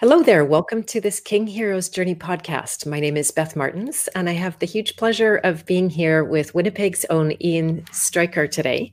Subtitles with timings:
[0.00, 0.46] Hello there.
[0.46, 2.86] Welcome to this King Heroes Journey podcast.
[2.86, 6.54] My name is Beth Martens, and I have the huge pleasure of being here with
[6.54, 8.92] Winnipeg's own Ian Stryker today.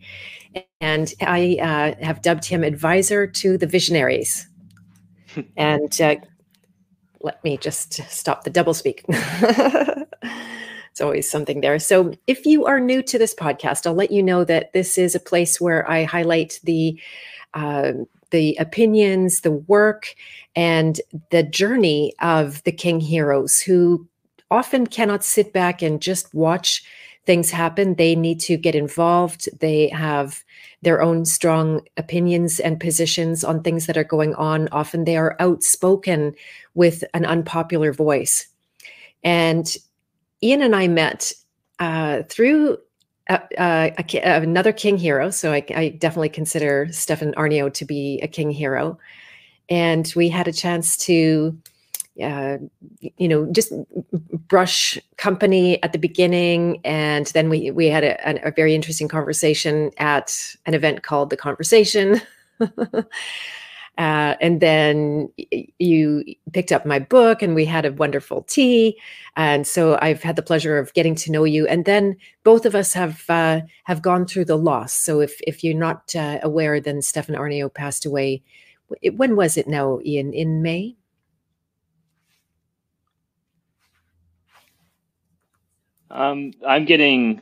[0.81, 4.49] And I uh, have dubbed him advisor to the visionaries.
[5.55, 6.17] and uh,
[7.21, 9.05] let me just stop the doublespeak.
[10.91, 11.79] it's always something there.
[11.79, 15.15] So, if you are new to this podcast, I'll let you know that this is
[15.15, 16.99] a place where I highlight the
[17.53, 17.93] uh,
[18.31, 20.15] the opinions, the work,
[20.55, 20.99] and
[21.31, 24.07] the journey of the king heroes who
[24.51, 26.83] often cannot sit back and just watch
[27.25, 27.95] things happen.
[27.95, 29.49] They need to get involved.
[29.59, 30.43] They have
[30.81, 34.69] their own strong opinions and positions on things that are going on.
[34.71, 36.33] Often they are outspoken
[36.73, 38.47] with an unpopular voice.
[39.23, 39.75] And
[40.41, 41.33] Ian and I met
[41.79, 42.77] uh, through
[43.29, 45.29] a, another king hero.
[45.29, 48.97] So I, I, definitely consider Stefan Aarnio to be a king hero.
[49.69, 51.57] And we had a chance to,
[52.23, 52.57] uh,
[53.17, 53.73] you know, just
[54.47, 59.91] brush company at the beginning, and then we we had a, a very interesting conversation
[59.97, 62.21] at an event called the Conversation.
[63.97, 65.29] Uh, and then
[65.79, 68.99] you picked up my book and we had a wonderful tea.
[69.35, 71.67] And so I've had the pleasure of getting to know you.
[71.67, 74.93] And then both of us have uh, have gone through the loss.
[74.93, 78.43] So if if you're not uh, aware, then Stefan Aarnio passed away.
[79.15, 80.31] When was it now, Ian?
[80.33, 80.95] In May?
[86.09, 87.41] Um, I'm getting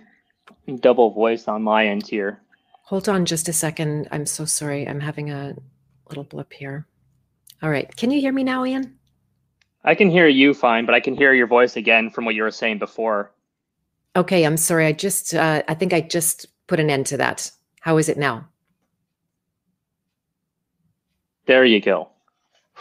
[0.79, 2.41] double voice on my end here.
[2.83, 4.07] Hold on just a second.
[4.11, 4.87] I'm so sorry.
[4.87, 5.55] I'm having a
[6.09, 6.85] little blip here.
[7.61, 7.93] All right.
[7.95, 8.97] Can you hear me now, Ian?
[9.83, 12.43] I can hear you fine, but I can hear your voice again from what you
[12.43, 13.31] were saying before.
[14.15, 14.43] Okay.
[14.43, 14.85] I'm sorry.
[14.85, 17.51] I just, uh, I think I just put an end to that.
[17.81, 18.47] How is it now?
[21.45, 22.09] There you go.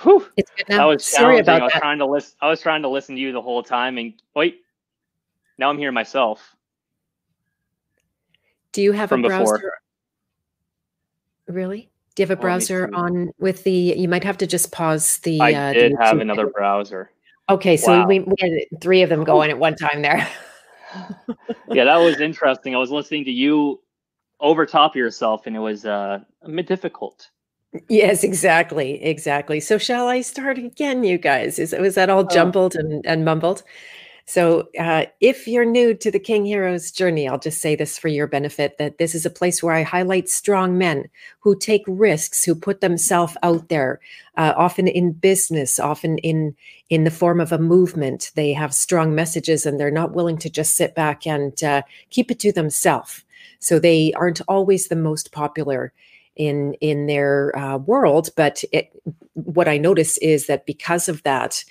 [0.03, 0.27] Whew.
[0.37, 0.89] It's good now.
[0.89, 1.81] was sorry about I was that.
[1.81, 2.37] trying to listen.
[2.41, 4.63] I was trying to listen to you the whole time, and wait,
[5.59, 6.57] now I'm hearing myself.
[8.73, 9.55] Do you have a browser?
[9.55, 9.73] Before.
[11.47, 11.91] Really?
[12.15, 13.73] Do you have a browser on with the?
[13.73, 15.41] You might have to just pause the.
[15.41, 17.11] I uh, did have another browser.
[17.49, 18.07] Okay, so wow.
[18.07, 20.27] we, we had three of them going at one time there.
[21.71, 22.75] yeah, that was interesting.
[22.75, 23.81] I was listening to you
[24.41, 27.31] over top of yourself, and it was uh, a bit difficult.
[27.89, 29.59] Yes, exactly, exactly.
[29.59, 31.59] So, shall I start again, you guys?
[31.59, 32.29] Is was that all oh.
[32.29, 33.65] jumbled and, and mumbled?
[34.27, 38.09] So, uh, if you're new to the King Heroes journey, I'll just say this for
[38.09, 42.43] your benefit that this is a place where I highlight strong men who take risks,
[42.43, 44.01] who put themselves out there,
[44.39, 46.57] uh, often in business, often in
[46.89, 48.31] in the form of a movement.
[48.35, 52.31] They have strong messages, and they're not willing to just sit back and uh, keep
[52.31, 53.25] it to themselves.
[53.59, 55.93] So they aren't always the most popular
[56.35, 58.91] in in their uh, world, but it,
[59.35, 61.63] what I notice is that because of that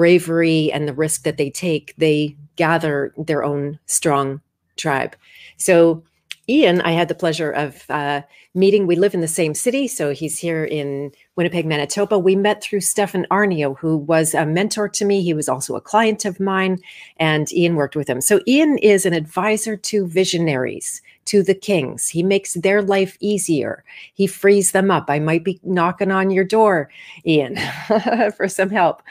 [0.00, 4.40] bravery and the risk that they take, they gather their own strong
[4.78, 5.14] tribe.
[5.58, 6.02] So,
[6.48, 8.22] Ian, I had the pleasure of uh,
[8.54, 8.86] meeting.
[8.86, 12.18] We live in the same city, so he's here in Winnipeg, Manitoba.
[12.18, 15.20] We met through Stefan Aarnio, who was a mentor to me.
[15.20, 16.78] He was also a client of mine,
[17.18, 18.22] and Ian worked with him.
[18.22, 22.08] So, Ian is an advisor to visionaries, to the kings.
[22.08, 23.84] He makes their life easier.
[24.14, 25.10] He frees them up.
[25.10, 26.88] I might be knocking on your door,
[27.26, 27.58] Ian,
[28.34, 29.02] for some help.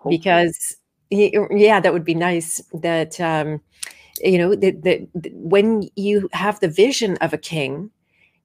[0.00, 0.18] Hopefully.
[0.18, 0.76] because
[1.10, 2.60] he, yeah, that would be nice.
[2.72, 3.60] That um,
[4.22, 7.90] you know that, that when you have the vision of a king,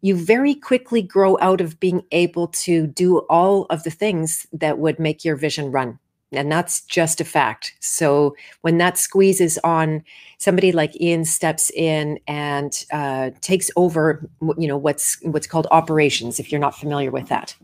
[0.01, 4.77] you very quickly grow out of being able to do all of the things that
[4.77, 5.99] would make your vision run
[6.31, 10.03] and that's just a fact so when that squeezes on
[10.37, 14.27] somebody like ian steps in and uh, takes over
[14.57, 17.55] you know what's what's called operations if you're not familiar with that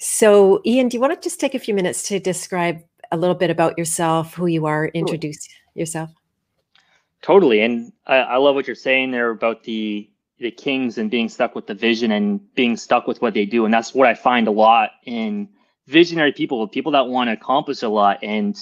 [0.00, 3.34] so, Ian, do you want to just take a few minutes to describe a little
[3.34, 6.10] bit about yourself, who you are, introduce yourself?
[7.20, 10.08] Totally, and I, I, love what you're saying there about the
[10.38, 13.66] the kings and being stuck with the vision and being stuck with what they do,
[13.66, 15.50] and that's what I find a lot in
[15.86, 18.56] visionary people, people that want to accomplish a lot, and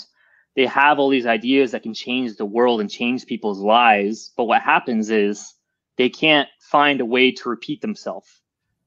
[0.56, 4.32] they have all these ideas that can change the world and change people's lives.
[4.36, 5.54] But what happens is
[5.98, 8.37] they can't find a way to repeat themselves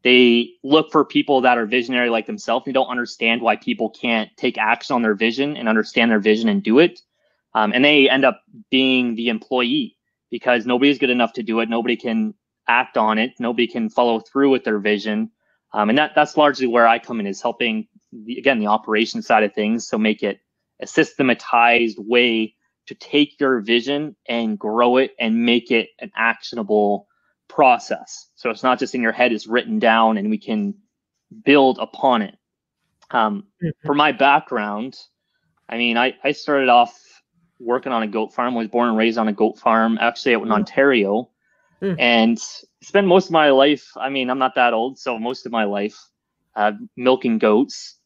[0.03, 2.65] they look for people that are visionary like themselves.
[2.65, 6.49] They don't understand why people can't take action on their vision and understand their vision
[6.49, 7.01] and do it.
[7.53, 9.97] Um, and they end up being the employee
[10.31, 11.69] because nobody's good enough to do it.
[11.69, 12.33] Nobody can
[12.67, 13.33] act on it.
[13.39, 15.29] Nobody can follow through with their vision.
[15.73, 19.21] Um, and that that's largely where I come in is helping the, again the operation
[19.21, 19.87] side of things.
[19.87, 20.39] So make it
[20.81, 22.55] a systematized way
[22.87, 27.07] to take your vision and grow it and make it an actionable
[27.51, 28.29] process.
[28.35, 30.73] So it's not just in your head, it's written down and we can
[31.43, 32.37] build upon it.
[33.11, 33.85] Um, mm-hmm.
[33.85, 34.97] For my background,
[35.67, 36.97] I mean, I, I started off
[37.59, 38.55] working on a goat farm.
[38.55, 40.53] I was born and raised on a goat farm, actually out in mm-hmm.
[40.53, 41.29] Ontario,
[41.81, 41.95] mm.
[41.99, 42.39] and
[42.81, 43.91] spent most of my life.
[43.97, 45.97] I mean, I'm not that old, so most of my life
[46.55, 47.97] uh, milking goats.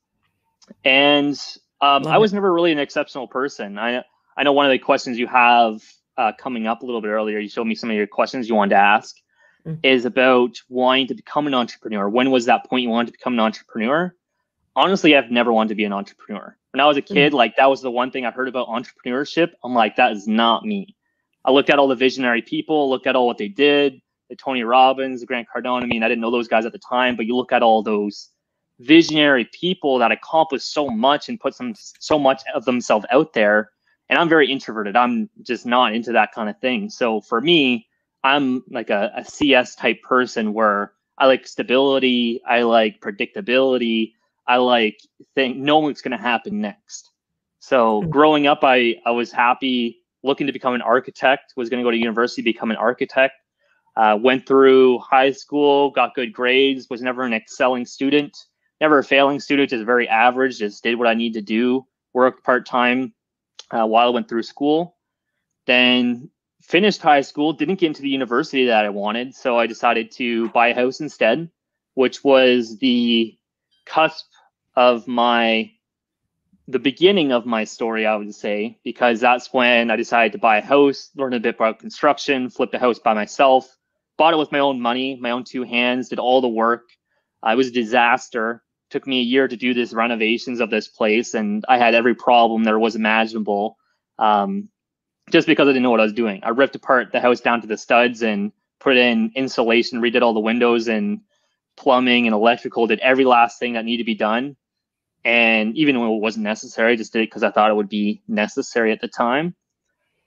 [0.83, 1.39] And
[1.81, 3.77] um, I was never really an exceptional person.
[3.77, 4.03] I
[4.35, 5.81] I know one of the questions you have
[6.17, 7.37] uh, coming up a little bit earlier.
[7.37, 9.15] You showed me some of your questions you wanted to ask
[9.65, 9.79] mm-hmm.
[9.83, 12.07] is about wanting to become an entrepreneur.
[12.09, 14.13] When was that point you wanted to become an entrepreneur?
[14.75, 16.57] Honestly, I've never wanted to be an entrepreneur.
[16.71, 17.35] When I was a kid, mm-hmm.
[17.35, 19.51] like that was the one thing I heard about entrepreneurship.
[19.63, 20.95] I'm like, that is not me.
[21.45, 24.63] I looked at all the visionary people, looked at all what they did, the Tony
[24.63, 25.83] Robbins, the Grant Cardone.
[25.83, 27.83] I mean, I didn't know those guys at the time, but you look at all
[27.83, 28.29] those
[28.79, 33.71] visionary people that accomplished so much and put some so much of themselves out there.
[34.09, 34.95] And I'm very introverted.
[34.95, 36.89] I'm just not into that kind of thing.
[36.89, 37.87] So for me,
[38.25, 44.13] I'm like a, a CS type person where I like stability, I like predictability,
[44.47, 44.99] I like
[45.35, 47.11] think know what's going to happen next.
[47.59, 48.09] So mm-hmm.
[48.09, 51.53] growing up, I I was happy looking to become an architect.
[51.55, 53.35] Was going to go to university, become an architect.
[53.95, 56.89] Uh, went through high school, got good grades.
[56.89, 58.35] Was never an excelling student,
[58.81, 59.69] never a failing student.
[59.69, 60.57] Just very average.
[60.57, 61.85] Just did what I need to do.
[62.13, 63.13] Worked part time
[63.69, 64.95] uh, while I went through school.
[65.67, 66.31] Then
[66.67, 70.49] finished high school, didn't get into the university that I wanted, so I decided to
[70.49, 71.49] buy a house instead,
[71.93, 73.37] which was the
[73.85, 74.25] cusp
[74.75, 75.71] of my
[76.67, 80.57] the beginning of my story, I would say, because that's when I decided to buy
[80.57, 83.77] a house, learn a bit about construction, flipped a house by myself,
[84.17, 86.89] bought it with my own money, my own two hands, did all the work.
[87.45, 88.63] Uh, it was a disaster.
[88.89, 92.15] took me a year to do this renovations of this place, and I had every
[92.15, 93.77] problem there was imaginable.
[94.17, 94.69] Um,
[95.31, 96.41] just because I didn't know what I was doing.
[96.43, 100.33] I ripped apart the house down to the studs and put in insulation, redid all
[100.33, 101.21] the windows and
[101.75, 104.55] plumbing and electrical, did every last thing that needed to be done.
[105.23, 108.21] And even when it wasn't necessary, just did it because I thought it would be
[108.27, 109.55] necessary at the time.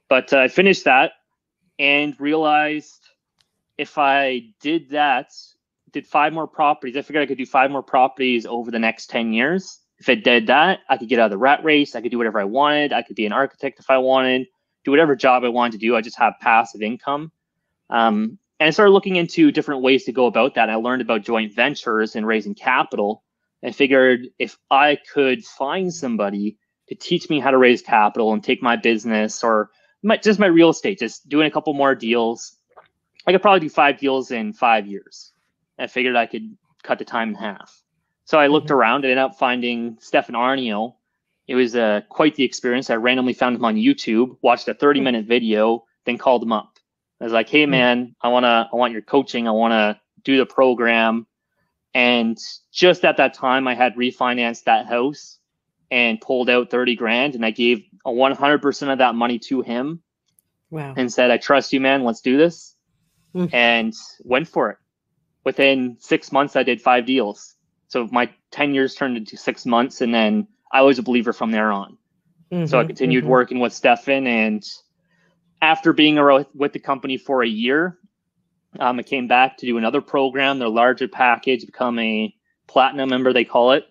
[0.09, 1.13] But uh, I finished that
[1.77, 2.99] and realized
[3.77, 5.31] if I did that,
[5.91, 9.09] did five more properties, I figured I could do five more properties over the next
[9.09, 9.79] 10 years.
[9.99, 11.95] If I did that, I could get out of the rat race.
[11.95, 12.91] I could do whatever I wanted.
[12.91, 14.47] I could be an architect if I wanted
[14.89, 15.95] do whatever job I wanted to do.
[15.95, 17.31] I just have passive income.
[17.89, 20.69] Um, and I started looking into different ways to go about that.
[20.69, 23.23] I learned about joint ventures and raising capital.
[23.63, 26.57] I figured if I could find somebody
[26.87, 29.69] to teach me how to raise capital and take my business or
[30.01, 32.57] my, just my real estate, just doing a couple more deals,
[33.27, 35.31] I could probably do five deals in five years.
[35.77, 37.83] I figured I could cut the time in half.
[38.25, 38.75] So I looked mm-hmm.
[38.75, 40.95] around and ended up finding Stefan Aarnio,
[41.49, 42.91] it was uh, quite the experience.
[42.91, 46.77] I randomly found him on YouTube, watched a 30 minute video, then called him up.
[47.19, 47.71] I was like, "Hey hmm.
[47.71, 49.47] man, I wanna, I want your coaching.
[49.47, 51.25] I wanna do the program."
[51.95, 52.37] And
[52.71, 55.39] just at that time, I had refinanced that house
[55.89, 60.03] and pulled out 30 grand, and I gave a 100% of that money to him.
[60.69, 60.93] Wow!
[60.95, 62.03] And said, "I trust you, man.
[62.03, 62.75] Let's do this,"
[63.33, 63.51] mm.
[63.51, 64.77] and went for it.
[65.45, 67.55] Within six months, I did five deals.
[67.87, 71.51] So my 10 years turned into six months, and then I was a believer from
[71.51, 71.97] there on.
[72.51, 73.31] Mm-hmm, so I continued mm-hmm.
[73.31, 74.63] working with Stefan, and
[75.61, 76.17] after being
[76.53, 77.97] with the company for a year,
[78.79, 82.33] um, I came back to do another program, their larger package, become a
[82.67, 83.85] platinum member, they call it.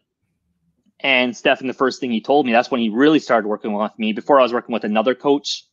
[1.01, 3.93] And Stefan, the first thing he told me, that's when he really started working with
[3.99, 4.13] me.
[4.13, 5.65] Before I was working with another coach.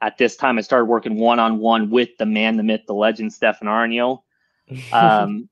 [0.00, 2.94] At this time, I started working one on one with the man, the myth, the
[2.94, 4.22] legend, Stefan Aarnio.
[4.92, 5.48] Um,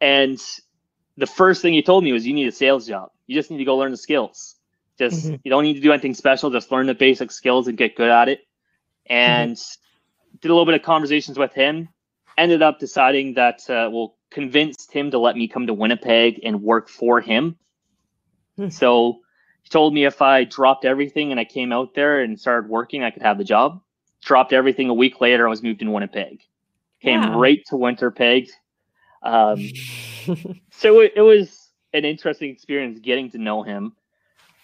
[0.00, 0.38] and
[1.16, 3.58] the first thing he told me was, "You need a sales job." You just need
[3.58, 4.56] to go learn the skills.
[4.98, 5.36] Just mm-hmm.
[5.44, 6.50] you don't need to do anything special.
[6.50, 8.40] Just learn the basic skills and get good at it.
[9.06, 10.36] And mm-hmm.
[10.40, 11.88] did a little bit of conversations with him.
[12.38, 16.62] Ended up deciding that uh, well, convinced him to let me come to Winnipeg and
[16.62, 17.56] work for him.
[18.58, 18.70] Mm-hmm.
[18.70, 19.20] So
[19.62, 23.02] he told me if I dropped everything and I came out there and started working,
[23.02, 23.80] I could have the job.
[24.22, 25.46] Dropped everything a week later.
[25.46, 26.40] I was moved in Winnipeg.
[27.02, 27.38] Came wow.
[27.38, 28.48] right to Winnipeg.
[29.22, 29.70] Um,
[30.72, 31.65] so it, it was
[31.96, 33.92] an interesting experience getting to know him.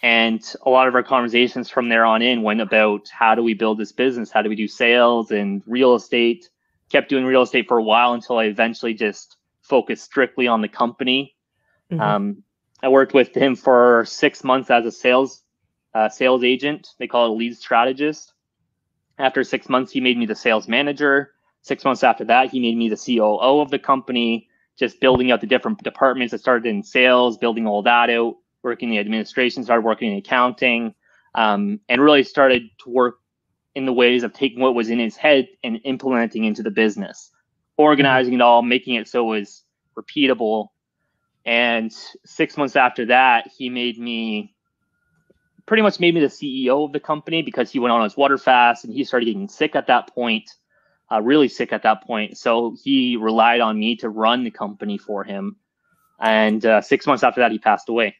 [0.01, 3.53] And a lot of our conversations from there on in went about how do we
[3.53, 4.31] build this business?
[4.31, 6.49] How do we do sales and real estate?
[6.89, 10.67] Kept doing real estate for a while until I eventually just focused strictly on the
[10.67, 11.35] company.
[11.89, 12.01] Mm-hmm.
[12.01, 12.43] Um,
[12.81, 15.43] I worked with him for six months as a sales
[15.95, 16.89] uh, sales agent.
[16.99, 18.33] They call it a lead strategist.
[19.17, 21.31] After six months, he made me the sales manager.
[21.61, 25.41] Six months after that, he made me the COO of the company just building out
[25.41, 26.33] the different departments.
[26.33, 30.17] I started in sales, building all that out, working in the administration, started working in
[30.17, 30.93] accounting,
[31.35, 33.19] um, and really started to work
[33.75, 37.31] in the ways of taking what was in his head and implementing into the business,
[37.77, 39.63] organizing it all, making it so it was
[39.95, 40.67] repeatable.
[41.45, 41.91] And
[42.25, 44.53] six months after that, he made me
[45.65, 48.37] pretty much made me the CEO of the company because he went on his water
[48.37, 50.49] fast and he started getting sick at that point,
[51.11, 52.37] uh, really sick at that point.
[52.37, 55.57] So he relied on me to run the company for him.
[56.19, 58.15] And uh, six months after that, he passed away.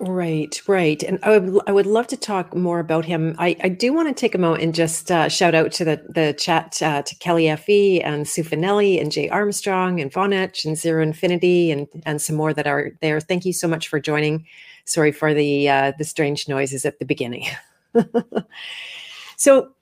[0.00, 1.02] Right, right.
[1.02, 3.34] And I would I would love to talk more about him.
[3.36, 6.06] I, I do want to take a moment and just uh, shout out to the
[6.08, 10.78] the chat uh, to Kelly Fe and Sue Finelli and Jay Armstrong and Vonech and
[10.78, 13.18] Zero Infinity and and some more that are there.
[13.18, 14.46] Thank you so much for joining.
[14.84, 17.46] Sorry for the uh, the strange noises at the beginning.
[19.36, 19.72] so,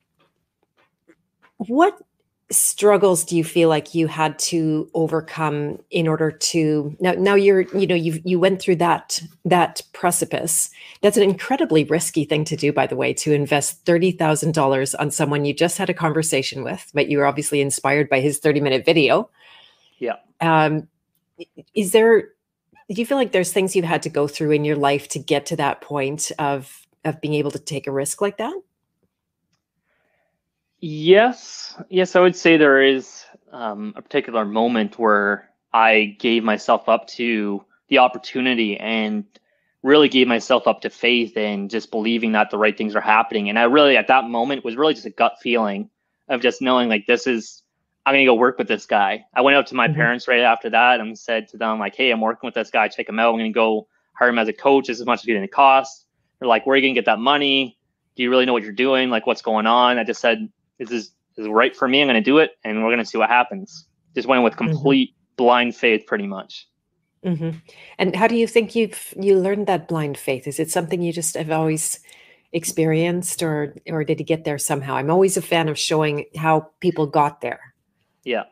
[1.58, 2.00] what
[2.50, 7.62] struggles do you feel like you had to overcome in order to now now you're
[7.76, 10.70] you know you you went through that that precipice.
[11.02, 15.44] That's an incredibly risky thing to do by the way to invest $30,000 on someone
[15.44, 18.84] you just had a conversation with but you were obviously inspired by his 30 minute
[18.84, 19.28] video.
[19.98, 20.16] Yeah.
[20.40, 20.86] Um
[21.74, 22.28] is there
[22.88, 25.18] do you feel like there's things you've had to go through in your life to
[25.18, 28.54] get to that point of of being able to take a risk like that
[30.88, 36.88] Yes, yes, I would say there is um, a particular moment where I gave myself
[36.88, 39.24] up to the opportunity and
[39.82, 43.48] really gave myself up to faith and just believing that the right things are happening.
[43.48, 45.90] And I really, at that moment, was really just a gut feeling
[46.28, 47.64] of just knowing like this is
[48.06, 49.24] I'm gonna go work with this guy.
[49.34, 49.96] I went out to my mm-hmm.
[49.96, 52.86] parents right after that and said to them like, "Hey, I'm working with this guy.
[52.86, 53.32] Check him out.
[53.32, 54.86] I'm gonna go hire him as a coach.
[54.86, 56.06] This is as much as it's gonna cost."
[56.38, 57.76] They're like, "Where are you gonna get that money?
[58.14, 59.10] Do you really know what you're doing?
[59.10, 62.00] Like, what's going on?" I just said, this is, this is right for me.
[62.00, 63.86] I'm going to do it, and we're going to see what happens.
[64.14, 64.68] Just went with mm-hmm.
[64.68, 65.36] complete mm-hmm.
[65.36, 66.66] blind faith, pretty much.
[67.24, 67.58] Mm-hmm.
[67.98, 70.46] And how do you think you've you learned that blind faith?
[70.46, 71.98] Is it something you just have always
[72.52, 74.94] experienced, or or did you get there somehow?
[74.96, 77.74] I'm always a fan of showing how people got there.
[78.22, 78.44] Yeah,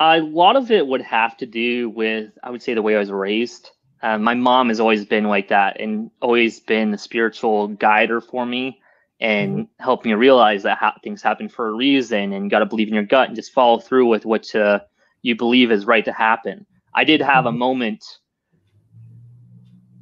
[0.00, 2.98] a lot of it would have to do with I would say the way I
[2.98, 3.70] was raised.
[4.02, 8.46] Uh, my mom has always been like that and always been the spiritual guider for
[8.46, 8.80] me
[9.20, 9.82] and mm-hmm.
[9.82, 12.88] help me realize that ha- things happen for a reason and you got to believe
[12.88, 14.80] in your gut and just follow through with what uh,
[15.22, 16.66] you believe is right to happen.
[16.94, 17.48] I did have mm-hmm.
[17.48, 18.04] a moment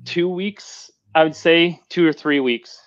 [0.04, 2.78] two weeks, I would say, two or three weeks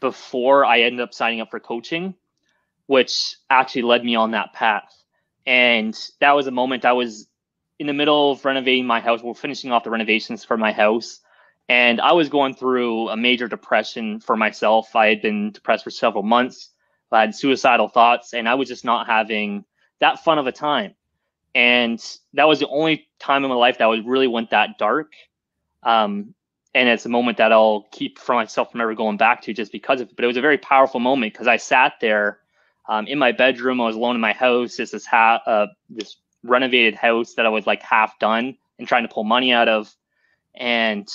[0.00, 2.14] before I ended up signing up for coaching,
[2.86, 4.94] which actually led me on that path.
[5.46, 7.28] And that was a moment I was
[7.78, 9.22] in the middle of renovating my house.
[9.22, 11.20] We're finishing off the renovations for my house.
[11.68, 14.96] And I was going through a major depression for myself.
[14.96, 16.70] I had been depressed for several months.
[17.12, 19.64] I had suicidal thoughts, and I was just not having
[20.00, 20.94] that fun of a time.
[21.54, 22.02] And
[22.34, 25.12] that was the only time in my life that I really went that dark.
[25.82, 26.34] Um,
[26.74, 29.72] and it's a moment that I'll keep for myself from ever going back to just
[29.72, 30.16] because of it.
[30.16, 32.40] But it was a very powerful moment because I sat there
[32.88, 33.80] um, in my bedroom.
[33.80, 34.76] I was alone in my house.
[34.76, 39.12] This ha- uh, this renovated house that I was like half done and trying to
[39.12, 39.92] pull money out of.
[40.54, 41.08] And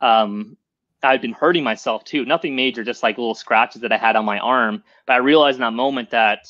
[0.00, 0.56] um,
[1.02, 2.24] I'd been hurting myself too.
[2.24, 4.82] Nothing major, just like little scratches that I had on my arm.
[5.06, 6.46] But I realized in that moment that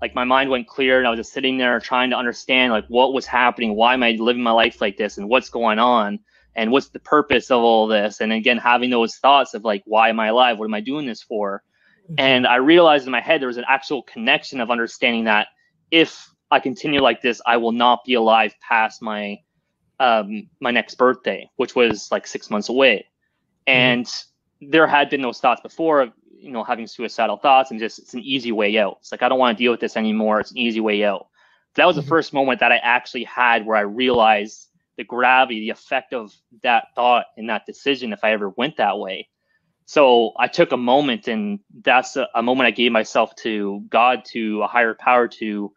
[0.00, 2.86] like my mind went clear and I was just sitting there trying to understand like
[2.88, 6.20] what was happening, why am I living my life like this, and what's going on,
[6.54, 8.20] and what's the purpose of all this.
[8.20, 10.58] And again, having those thoughts of like, why am I alive?
[10.58, 11.62] What am I doing this for?
[12.04, 12.14] Mm-hmm.
[12.18, 15.48] And I realized in my head there was an actual connection of understanding that
[15.90, 19.38] if I continue like this, I will not be alive past my
[20.00, 23.06] um, my next birthday, which was like six months away.
[23.66, 23.78] Mm-hmm.
[23.78, 24.70] And mm-hmm.
[24.70, 28.14] there had been those thoughts before of, you know, having suicidal thoughts and just it's
[28.14, 28.98] an easy way out.
[29.00, 30.40] It's like, I don't want to deal with this anymore.
[30.40, 31.28] It's an easy way out.
[31.74, 32.04] That was mm-hmm.
[32.04, 36.32] the first moment that I actually had where I realized the gravity, the effect of
[36.62, 39.28] that thought and that decision if I ever went that way.
[39.86, 44.22] So I took a moment, and that's a, a moment I gave myself to God,
[44.32, 45.72] to a higher power, to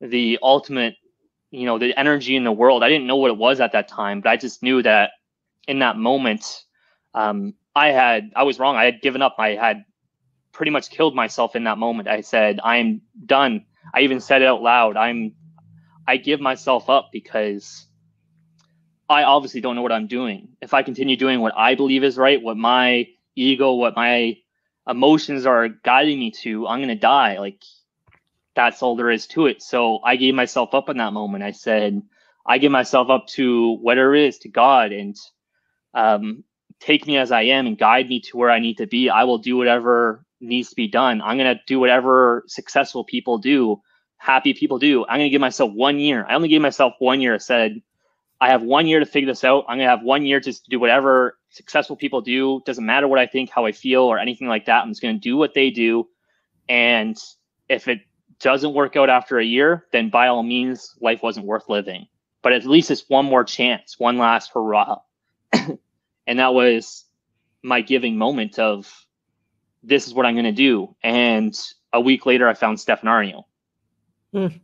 [0.00, 0.96] the ultimate
[1.54, 2.82] you know the energy in the world.
[2.82, 5.12] I didn't know what it was at that time but i just knew that
[5.68, 6.64] in that moment
[7.14, 8.76] um, i had i was wrong.
[8.76, 9.36] I had given up.
[9.38, 9.84] I had
[10.52, 12.08] pretty much killed myself in that moment.
[12.08, 13.64] I said i'm done.
[13.92, 15.34] I even said it out loud i'm
[16.06, 17.86] i give myself up because
[19.08, 20.48] i obviously don't know what i'm doing.
[20.60, 23.06] If i continue doing what i believe is right what my
[23.36, 24.36] ego what my
[24.88, 27.38] emotions are guiding me to i'm going to die.
[27.38, 27.62] Like
[28.54, 29.62] that's all there is to it.
[29.62, 31.44] So I gave myself up in that moment.
[31.44, 32.02] I said,
[32.46, 35.16] I give myself up to whatever it is, to God, and
[35.94, 36.44] um,
[36.80, 39.08] take me as I am and guide me to where I need to be.
[39.08, 41.22] I will do whatever needs to be done.
[41.22, 43.80] I'm going to do whatever successful people do,
[44.18, 45.04] happy people do.
[45.06, 46.26] I'm going to give myself one year.
[46.28, 47.34] I only gave myself one year.
[47.34, 47.80] I said,
[48.40, 49.64] I have one year to figure this out.
[49.68, 52.60] I'm going to have one year just to do whatever successful people do.
[52.66, 54.82] Doesn't matter what I think, how I feel, or anything like that.
[54.82, 56.08] I'm just going to do what they do.
[56.68, 57.16] And
[57.68, 58.00] if it
[58.44, 62.06] doesn't work out after a year, then by all means, life wasn't worth living.
[62.42, 64.98] but at least it's one more chance, one last hurrah.
[66.26, 67.06] and that was
[67.62, 69.06] my giving moment of
[69.82, 70.94] this is what I'm going to do.
[71.02, 71.58] And
[71.94, 73.44] a week later, I found Stefan Aarnio.
[74.34, 74.60] Mm.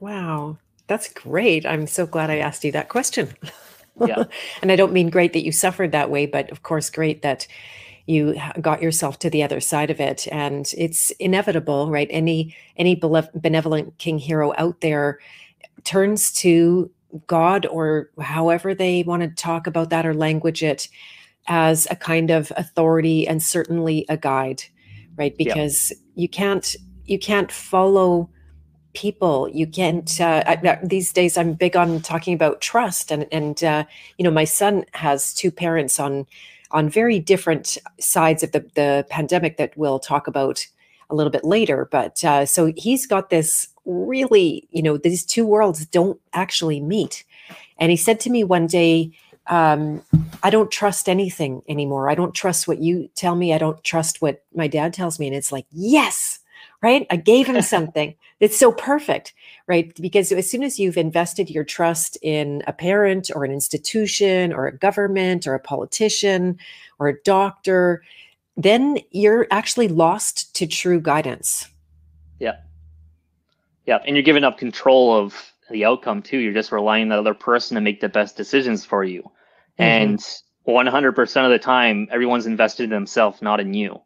[0.00, 1.64] Wow, that's great.
[1.64, 3.32] I'm so glad I asked you that question.
[4.06, 4.24] Yeah.
[4.62, 7.46] and I don't mean great that you suffered that way, but of course, great that
[8.06, 10.26] you got yourself to the other side of it.
[10.32, 12.08] And it's inevitable right?
[12.10, 15.18] Any any benevolent king hero out there
[15.84, 16.90] turns to
[17.26, 20.88] god or however they want to talk about that or language it
[21.46, 24.62] as a kind of authority and certainly a guide
[25.16, 25.36] right?
[25.36, 28.30] Because you can't you can't follow
[28.94, 29.48] people.
[29.48, 33.84] You can't uh, I, these days i'm big on talking about trust and and uh,
[34.18, 36.26] you know my son has two parents on
[36.72, 40.66] on very different sides of the, the pandemic that we'll talk about
[41.10, 41.88] a little bit later.
[41.90, 47.24] But uh, so he's got this really, you know, these two worlds don't actually meet.
[47.78, 49.12] And he said to me one day,
[49.48, 50.02] um,
[50.42, 52.08] I don't trust anything anymore.
[52.08, 53.52] I don't trust what you tell me.
[53.52, 55.26] I don't trust what my dad tells me.
[55.26, 56.38] And it's like, yes,
[56.82, 57.06] right?
[57.10, 58.14] I gave him something.
[58.40, 59.34] It's so perfect,
[59.66, 59.94] right?
[60.00, 64.66] Because as soon as you've invested your trust in a parent or an institution or
[64.66, 66.58] a government or a politician
[66.98, 68.02] or a doctor,
[68.56, 71.68] then you're actually lost to true guidance.
[72.38, 72.56] Yeah.
[73.86, 73.98] Yeah.
[74.06, 76.38] And you're giving up control of the outcome too.
[76.38, 79.22] You're just relying on the other person to make the best decisions for you.
[79.78, 79.82] Mm-hmm.
[79.82, 80.18] And
[80.66, 84.00] 100% of the time, everyone's invested in themselves, not in you.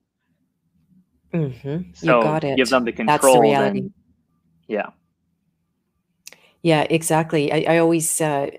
[1.37, 1.91] Mm-hmm.
[1.95, 2.57] So you got it.
[2.57, 3.19] give them the control.
[3.19, 3.81] That's the reality.
[3.81, 3.95] Then,
[4.69, 4.87] yeah.
[6.63, 7.53] Yeah, exactly.
[7.53, 8.51] I, I always uh,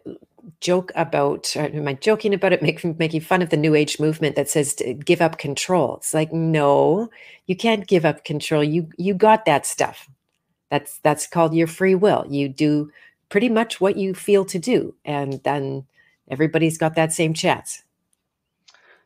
[0.61, 3.99] joke about, uh, am I joking about it, make, making fun of the New Age
[3.99, 5.97] movement that says give up control.
[5.97, 7.09] It's like, no,
[7.45, 8.63] you can't give up control.
[8.63, 10.09] You you got that stuff.
[10.69, 12.25] That's that's called your free will.
[12.29, 12.91] You do
[13.29, 15.85] pretty much what you feel to do, and then
[16.29, 17.83] everybody's got that same chance.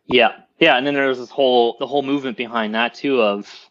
[0.06, 0.32] Yeah,
[0.62, 3.70] yeah, and then there was this whole the whole movement behind that too of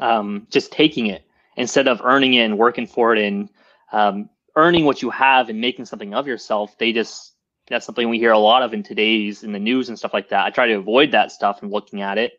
[0.00, 1.24] um, just taking it
[1.56, 3.48] instead of earning it and working for it and
[3.92, 6.76] um, earning what you have and making something of yourself.
[6.78, 7.36] They just
[7.68, 10.28] that's something we hear a lot of in today's in the news and stuff like
[10.30, 10.44] that.
[10.44, 12.32] I try to avoid that stuff and looking at it,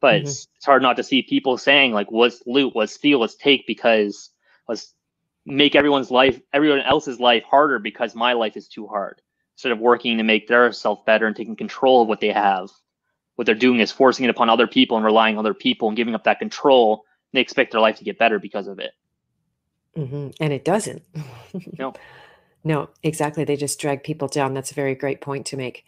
[0.00, 0.26] but mm-hmm.
[0.26, 3.68] it's, it's hard not to see people saying like, "Let's loot, let's steal, let's take,"
[3.68, 4.30] because
[4.68, 4.94] let's
[5.46, 9.22] make everyone's life, everyone else's life harder because my life is too hard.
[9.54, 12.68] Instead of working to make their self better and taking control of what they have
[13.36, 15.96] what they're doing is forcing it upon other people and relying on other people and
[15.96, 17.04] giving up that control.
[17.32, 18.92] They expect their life to get better because of it.
[19.96, 20.30] Mm-hmm.
[20.40, 21.02] And it doesn't.
[21.78, 21.94] no.
[22.64, 23.44] No, exactly.
[23.44, 24.54] They just drag people down.
[24.54, 25.84] That's a very great point to make.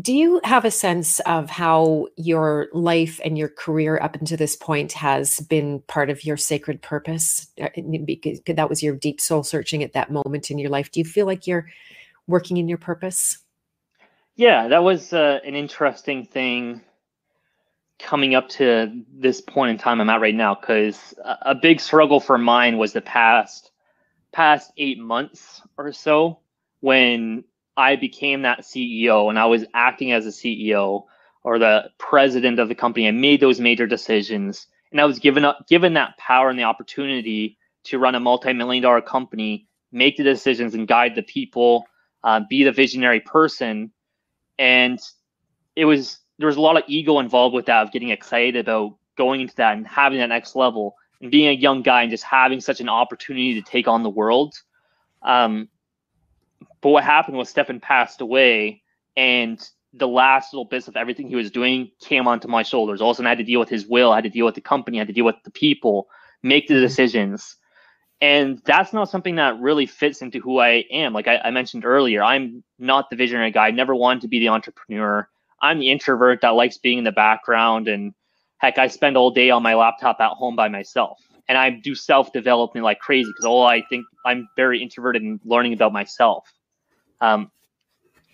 [0.00, 4.56] Do you have a sense of how your life and your career up until this
[4.56, 7.48] point has been part of your sacred purpose?
[7.60, 7.68] Uh,
[8.04, 10.90] because that was your deep soul searching at that moment in your life.
[10.90, 11.68] Do you feel like you're
[12.26, 13.38] working in your purpose?
[14.40, 16.80] Yeah, that was uh, an interesting thing
[17.98, 21.78] coming up to this point in time I'm at right now because a, a big
[21.78, 23.70] struggle for mine was the past
[24.32, 26.38] past eight months or so
[26.80, 27.44] when
[27.76, 31.04] I became that CEO and I was acting as a CEO
[31.44, 33.08] or the president of the company.
[33.08, 36.64] I made those major decisions and I was given up given that power and the
[36.64, 41.84] opportunity to run a multi-million dollar company, make the decisions and guide the people,
[42.24, 43.92] uh, be the visionary person
[44.60, 45.00] and
[45.74, 48.96] it was there was a lot of ego involved with that of getting excited about
[49.16, 52.24] going into that and having that next level and being a young guy and just
[52.24, 54.54] having such an opportunity to take on the world.
[55.22, 55.68] Um,
[56.80, 58.82] but what happened was Stefan passed away,
[59.16, 59.60] and
[59.92, 63.02] the last little bits of everything he was doing came onto my shoulders.
[63.02, 64.98] Also, I had to deal with his will, I had to deal with the company,
[64.98, 66.08] I had to deal with the people,
[66.42, 66.82] make the mm-hmm.
[66.82, 67.56] decisions
[68.20, 71.12] and that's not something that really fits into who I am.
[71.14, 73.68] Like I, I, mentioned earlier, I'm not the visionary guy.
[73.68, 75.26] I never wanted to be the entrepreneur.
[75.62, 77.88] I'm the introvert that likes being in the background.
[77.88, 78.12] And
[78.58, 81.18] heck, I spend all day on my laptop at home by myself.
[81.48, 85.40] And I do self development like crazy because all I think I'm very introverted and
[85.44, 86.52] learning about myself.
[87.22, 87.50] Um,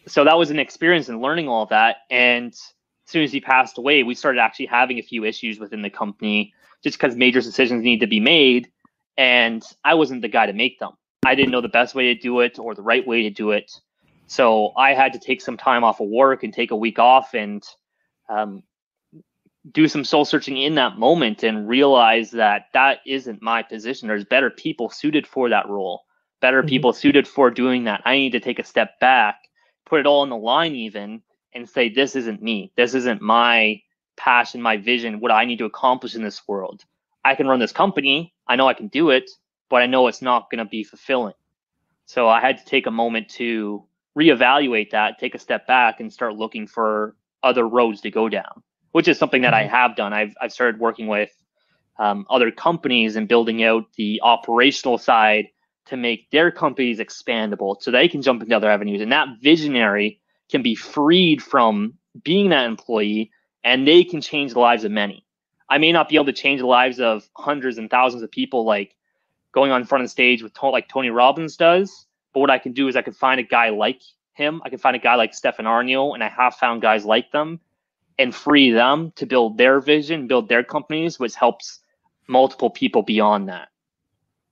[0.09, 1.99] so that was an experience in learning all that.
[2.11, 2.73] And as
[3.07, 6.53] soon as he passed away, we started actually having a few issues within the company
[6.83, 8.69] just because major decisions need to be made
[9.17, 10.93] and I wasn't the guy to make them.
[11.25, 13.51] I didn't know the best way to do it or the right way to do
[13.51, 13.73] it.
[14.27, 17.35] So I had to take some time off of work and take a week off
[17.35, 17.65] and
[18.29, 18.63] um,
[19.73, 24.09] do some soul searching in that moment and realize that that isn't my position.
[24.09, 26.05] There's better people suited for that role,
[26.41, 26.69] better mm-hmm.
[26.69, 28.03] people suited for doing that.
[28.05, 29.37] I need to take a step back,
[29.85, 32.73] put it all on the line, even, and say, this isn't me.
[32.77, 33.81] This isn't my
[34.17, 36.85] passion, my vision, what I need to accomplish in this world.
[37.25, 38.35] I can run this company.
[38.47, 39.31] I know I can do it,
[39.69, 41.35] but I know it's not going to be fulfilling.
[42.07, 43.85] So I had to take a moment to
[44.17, 48.63] reevaluate that, take a step back, and start looking for other roads to go down,
[48.93, 49.75] which is something that I mm-hmm.
[49.75, 50.13] have done.
[50.13, 51.31] I've I've started working with
[51.99, 55.47] um, other companies and building out the operational side
[55.87, 59.01] to make their companies expandable so they can jump into other avenues.
[59.01, 63.31] And that visionary can be freed from being that employee
[63.65, 65.26] and they can change the lives of many.
[65.69, 68.65] I may not be able to change the lives of hundreds and thousands of people
[68.65, 68.95] like
[69.53, 72.89] going on front of stage with like Tony Robbins does, but what I can do
[72.89, 74.01] is I can find a guy like
[74.35, 74.61] him.
[74.65, 77.61] I can find a guy like Stefan Aarnio, and I have found guys like them
[78.19, 81.81] and free them to build their vision, build their companies, which helps
[82.29, 83.69] multiple people beyond that.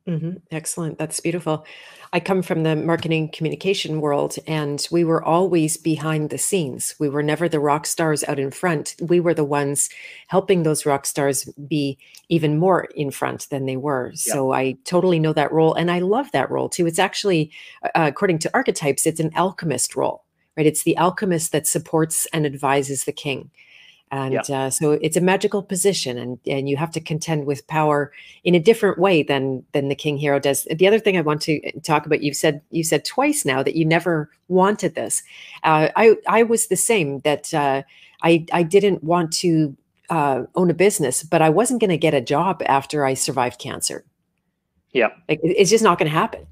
[0.07, 0.33] Mm-hmm.
[0.51, 0.99] Excellent.
[0.99, 1.65] That's beautiful.
[2.13, 6.95] I come from the marketing communication world, and we were always behind the scenes.
[6.99, 8.97] We were never the rock stars out in front.
[9.01, 9.89] We were the ones
[10.27, 11.97] helping those rock stars be
[12.29, 14.09] even more in front than they were.
[14.11, 14.19] Yep.
[14.19, 16.87] So I totally know that role, and I love that role too.
[16.87, 17.51] It's actually,
[17.83, 20.23] uh, according to archetypes, it's an alchemist role,
[20.57, 20.67] right?
[20.67, 23.51] It's the alchemist that supports and advises the king
[24.15, 28.13] and uh, so it's a magical position and and you have to contend with power
[28.45, 31.43] in a different way than than the king hero does the other thing i want
[31.43, 35.23] to talk about you've said you said twice now that you never wanted this
[35.65, 37.83] uh, i i was the same that uh,
[38.23, 39.77] i i didn't want to
[40.11, 43.59] uh, own a business but i wasn't going to get a job after i survived
[43.59, 44.05] cancer
[44.93, 46.47] yeah like, it's just not going to happen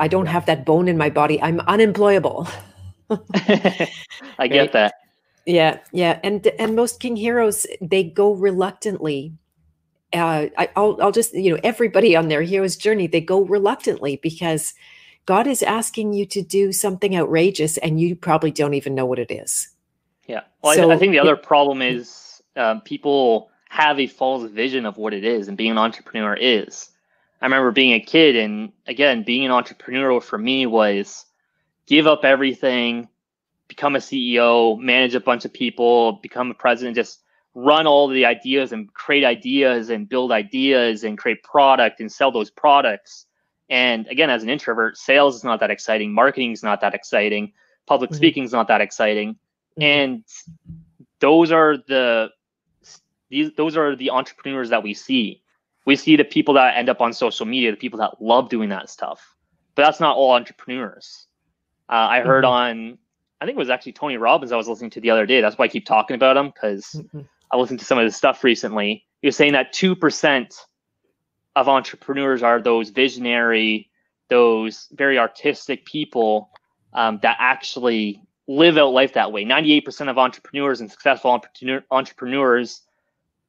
[0.00, 1.42] I don't have that bone in my body.
[1.42, 2.48] I'm unemployable.
[3.10, 4.72] I get right?
[4.72, 4.94] that.
[5.48, 9.32] Yeah, yeah, and and most king heroes they go reluctantly.
[10.12, 14.20] Uh, I, I'll I'll just you know everybody on their hero's journey they go reluctantly
[14.22, 14.74] because
[15.24, 19.18] God is asking you to do something outrageous and you probably don't even know what
[19.18, 19.68] it is.
[20.26, 24.50] Yeah, well, so, I, I, think the other problem is um, people have a false
[24.50, 26.90] vision of what it is and being an entrepreneur is.
[27.40, 31.24] I remember being a kid, and again, being an entrepreneur for me was
[31.86, 33.08] give up everything,
[33.68, 37.22] become a CEO, manage a bunch of people, become a president, just
[37.54, 42.30] run all the ideas and create ideas and build ideas and create product and sell
[42.30, 43.26] those products.
[43.68, 47.52] And again, as an introvert, sales is not that exciting, marketing is not that exciting,
[47.86, 48.16] public mm-hmm.
[48.16, 49.34] speaking is not that exciting.
[49.78, 49.82] Mm-hmm.
[49.82, 50.24] And
[51.20, 52.30] those are the
[53.30, 55.42] these those are the entrepreneurs that we see.
[55.84, 58.68] We see the people that end up on social media, the people that love doing
[58.70, 59.34] that stuff.
[59.74, 61.26] But that's not all entrepreneurs.
[61.88, 62.92] Uh, I heard mm-hmm.
[62.92, 62.98] on
[63.40, 65.40] I think it was actually Tony Robbins I was listening to the other day.
[65.40, 67.20] That's why I keep talking about him because mm-hmm.
[67.52, 69.04] I listened to some of his stuff recently.
[69.22, 70.54] He was saying that 2%
[71.56, 73.90] of entrepreneurs are those visionary,
[74.28, 76.50] those very artistic people
[76.92, 79.44] um, that actually live out life that way.
[79.44, 82.82] 98% of entrepreneurs and successful entrepreneur, entrepreneurs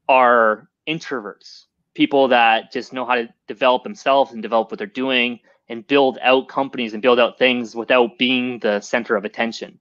[0.07, 5.39] are introverts, people that just know how to develop themselves and develop what they're doing
[5.69, 9.79] and build out companies and build out things without being the center of attention.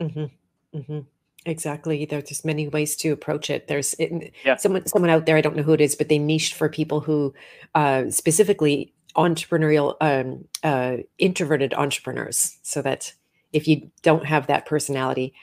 [0.00, 0.78] Mm-hmm.
[0.78, 1.00] Mm-hmm.
[1.44, 2.04] Exactly.
[2.04, 3.68] There's just many ways to approach it.
[3.68, 4.56] There's it, yeah.
[4.56, 5.36] someone someone out there.
[5.36, 7.32] I don't know who it is, but they niched for people who
[7.74, 13.12] uh, specifically entrepreneurial um, uh, introverted entrepreneurs, so that
[13.52, 15.34] if you don't have that personality,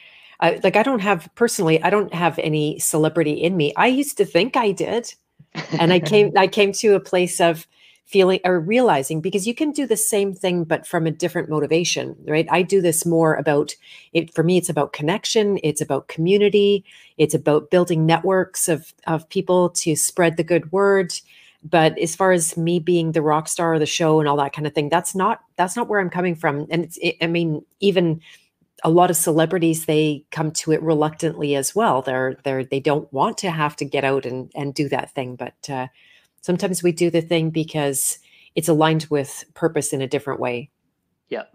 [0.41, 3.73] uh, like I don't have personally, I don't have any celebrity in me.
[3.77, 5.13] I used to think I did,
[5.79, 7.65] and I came I came to a place of
[8.05, 12.15] feeling or realizing because you can do the same thing but from a different motivation
[12.27, 12.47] right?
[12.51, 13.75] I do this more about
[14.11, 16.83] it for me it's about connection it's about community
[17.17, 21.13] it's about building networks of of people to spread the good word.
[21.65, 24.53] But as far as me being the rock star of the show and all that
[24.53, 26.67] kind of thing that's not that's not where i'm coming from.
[26.69, 28.21] And it's it, i mean even
[28.83, 32.01] a lot of celebrities they come to it reluctantly as well.
[32.01, 35.35] They're they're they don't want to have to get out and and do that thing.
[35.35, 35.87] But uh
[36.43, 38.19] sometimes we do the thing because
[38.53, 40.69] it's aligned with purpose in a different way.
[41.29, 41.45] Yeah.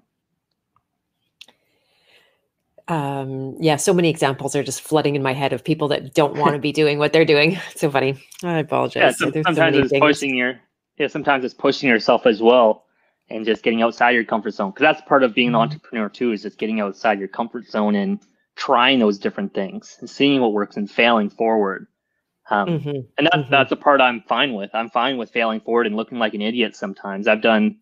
[2.88, 6.36] Um, yeah, so many examples are just flooding in my head of people that don't
[6.36, 7.52] want to be doing what they're doing.
[7.70, 8.18] It's so funny.
[8.42, 9.16] I apologize.
[9.20, 10.00] Yeah, some, sometimes so it's things.
[10.00, 10.58] pushing your
[10.98, 12.84] yeah, sometimes it's pushing yourself as well
[13.30, 14.70] and just getting outside your comfort zone.
[14.70, 15.56] Because that's part of being mm-hmm.
[15.56, 18.18] an entrepreneur too, is just getting outside your comfort zone and
[18.56, 21.86] trying those different things and seeing what works and failing forward.
[22.50, 23.00] Um, mm-hmm.
[23.18, 23.50] And that's mm-hmm.
[23.50, 24.70] that's the part I'm fine with.
[24.74, 27.28] I'm fine with failing forward and looking like an idiot sometimes.
[27.28, 27.76] I've done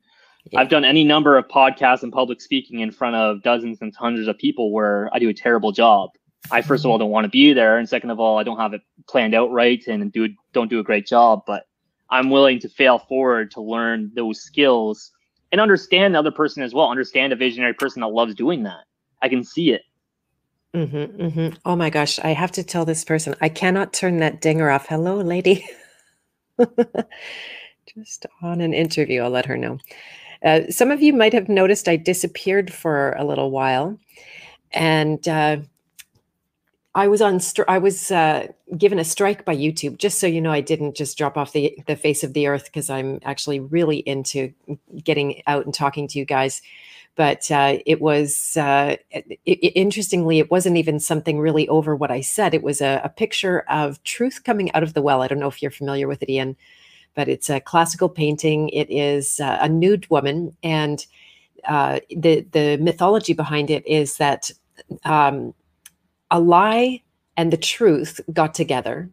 [0.50, 0.60] yeah.
[0.60, 4.28] I've done any number of podcasts and public speaking in front of dozens and hundreds
[4.28, 6.10] of people where I do a terrible job.
[6.50, 8.58] I first of all don't want to be there, and second of all, I don't
[8.58, 11.42] have it planned out right and do don't do a great job.
[11.46, 11.64] But
[12.10, 15.10] I'm willing to fail forward to learn those skills
[15.52, 16.90] and understand the other person as well.
[16.90, 18.84] Understand a visionary person that loves doing that.
[19.22, 19.82] I can see it.
[20.76, 21.56] Mm-hmm, mm-hmm.
[21.64, 24.86] Oh my gosh, I have to tell this person I cannot turn that dinger off.
[24.86, 25.66] Hello, lady.
[27.94, 29.78] Just on an interview, I'll let her know.
[30.44, 33.98] Uh, some of you might have noticed I disappeared for a little while,
[34.70, 35.58] and uh,
[36.94, 37.38] I was on.
[37.38, 39.96] Stri- I was uh, given a strike by YouTube.
[39.96, 42.66] Just so you know, I didn't just drop off the the face of the earth
[42.66, 44.52] because I'm actually really into
[45.02, 46.60] getting out and talking to you guys.
[47.16, 52.10] But uh, it was uh, it, it, interestingly, it wasn't even something really over what
[52.10, 52.54] I said.
[52.54, 55.22] It was a, a picture of truth coming out of the well.
[55.22, 56.56] I don't know if you're familiar with it, Ian
[57.16, 58.68] but it's a classical painting.
[58.68, 61.04] It is uh, a nude woman, and
[61.66, 64.52] uh, the the mythology behind it is that
[65.04, 65.52] um,
[66.30, 67.02] a lie
[67.36, 69.10] and the truth got together,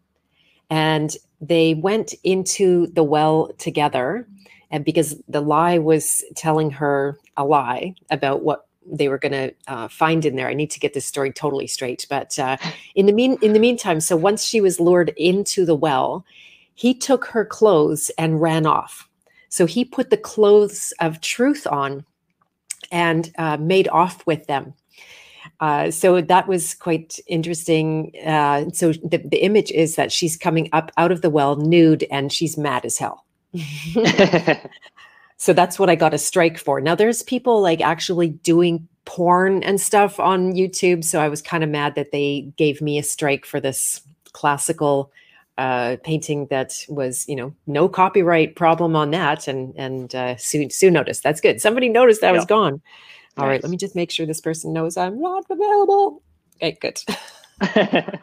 [0.70, 4.28] and they went into the well together,
[4.70, 9.54] and because the lie was telling her a lie about what they were going to
[9.68, 10.48] uh, find in there.
[10.48, 12.06] I need to get this story totally straight.
[12.10, 12.58] But uh,
[12.96, 16.26] in the mean in the meantime, so once she was lured into the well,
[16.76, 19.08] he took her clothes and ran off.
[19.50, 22.06] So he put the clothes of truth on
[22.92, 24.74] and uh, made off with them.
[25.60, 28.12] Uh, so that was quite interesting.
[28.26, 32.06] Uh, so the, the image is that she's coming up out of the well nude
[32.10, 33.26] and she's mad as hell.
[35.38, 36.80] so that's what I got a strike for.
[36.82, 41.04] Now there's people like actually doing porn and stuff on YouTube.
[41.04, 45.12] So I was kind of mad that they gave me a strike for this classical
[45.58, 50.70] uh, painting that was, you know, no copyright problem on that, and and uh, Sue
[50.70, 51.22] Sue noticed.
[51.22, 51.62] That's good.
[51.62, 52.82] Somebody noticed I was gone.
[53.38, 53.52] All nice.
[53.52, 56.22] right, let me just make sure this person knows I'm not available.
[56.56, 57.00] Okay, good.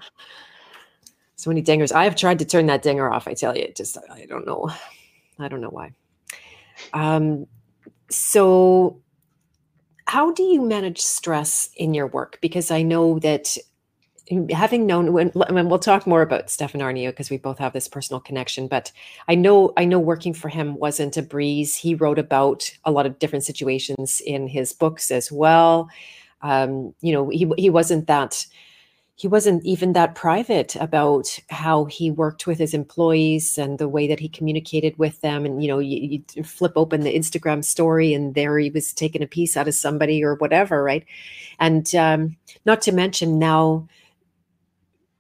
[1.37, 1.93] so many dingers.
[1.93, 3.29] I have tried to turn that dinger off.
[3.29, 4.71] I tell you, just I don't know.
[5.39, 5.93] I don't know why.
[6.93, 7.47] Um,
[8.11, 9.01] so
[10.07, 12.39] how do you manage stress in your work?
[12.41, 13.57] Because I know that
[14.51, 17.89] having known when, when we'll talk more about Stefan Aarnio because we both have this
[17.89, 18.93] personal connection, but
[19.29, 21.75] I know I know working for him wasn't a breeze.
[21.75, 25.89] He wrote about a lot of different situations in his books as well.
[26.43, 28.47] Um, you know, he he wasn't that
[29.21, 34.09] he wasn't even that private about how he worked with his employees and the way
[34.09, 35.45] that he communicated with them.
[35.45, 39.23] And you know, you, you flip open the Instagram story, and there he was taking
[39.23, 41.05] a piece out of somebody or whatever, right?
[41.59, 43.87] And um, not to mention now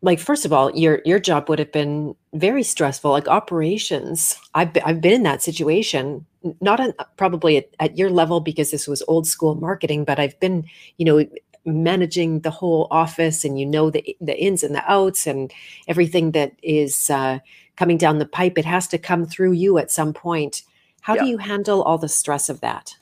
[0.00, 4.72] like first of all your your job would have been very stressful like operations i've
[4.72, 6.24] been, i've been in that situation
[6.62, 10.40] not at, probably at, at your level because this was old school marketing but i've
[10.40, 10.64] been
[10.96, 11.22] you know
[11.64, 15.52] managing the whole office and you know the the ins and the outs and
[15.88, 17.38] everything that is uh,
[17.76, 20.62] coming down the pipe it has to come through you at some point
[21.02, 21.22] how yeah.
[21.22, 22.96] do you handle all the stress of that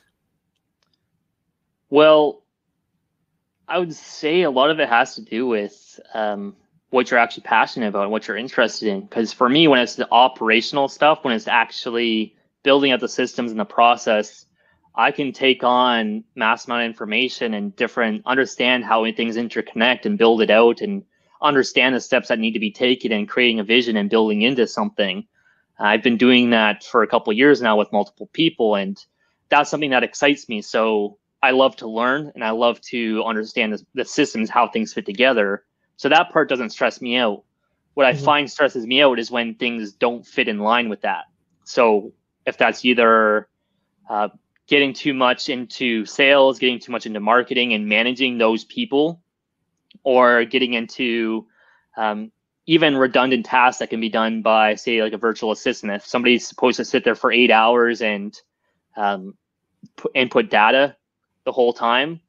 [1.89, 2.43] well
[3.67, 6.55] i would say a lot of it has to do with um,
[6.89, 9.01] what you're actually passionate about and what you're interested in.
[9.01, 13.51] Because for me, when it's the operational stuff, when it's actually building up the systems
[13.51, 14.45] and the process,
[14.99, 20.17] I can take on mass amount of information and different understand how things interconnect and
[20.17, 21.05] build it out and
[21.41, 24.67] understand the steps that need to be taken and creating a vision and building into
[24.67, 25.25] something.
[25.79, 29.01] I've been doing that for a couple years now with multiple people, and
[29.47, 30.61] that's something that excites me.
[30.61, 34.91] So I love to learn and I love to understand the, the systems, how things
[34.91, 35.63] fit together
[35.95, 37.45] so that part doesn't stress me out.
[37.93, 38.25] What I mm-hmm.
[38.25, 41.23] find stresses me out is when things don't fit in line with that.
[41.63, 42.11] So
[42.45, 43.47] if that's either
[44.09, 44.27] uh,
[44.69, 49.21] getting too much into sales, getting too much into marketing and managing those people,
[50.03, 51.47] or getting into
[51.97, 52.31] um,
[52.67, 55.91] even redundant tasks that can be done by, say, like a virtual assistant.
[55.91, 58.39] If somebody's supposed to sit there for eight hours and
[58.95, 59.33] um,
[60.13, 60.95] input data
[61.45, 62.21] the whole time,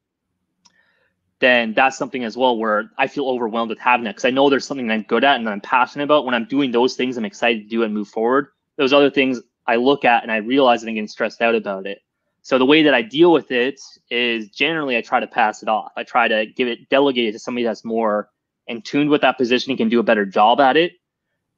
[1.40, 4.48] then that's something as well where I feel overwhelmed with having it because I know
[4.48, 6.24] there's something I'm good at and I'm passionate about.
[6.24, 8.48] When I'm doing those things, I'm excited to do and move forward.
[8.76, 11.86] Those other things I look at and I realize that I'm getting stressed out about
[11.86, 12.00] it.
[12.42, 15.68] So the way that I deal with it is generally I try to pass it
[15.68, 15.92] off.
[15.96, 18.30] I try to give it delegated to somebody that's more
[18.66, 20.92] in tune with that position and can do a better job at it.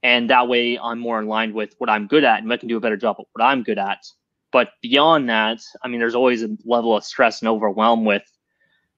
[0.03, 2.69] And that way I'm more in line with what I'm good at and I can
[2.69, 4.05] do a better job at what I'm good at.
[4.51, 8.25] But beyond that, I mean, there's always a level of stress and overwhelm with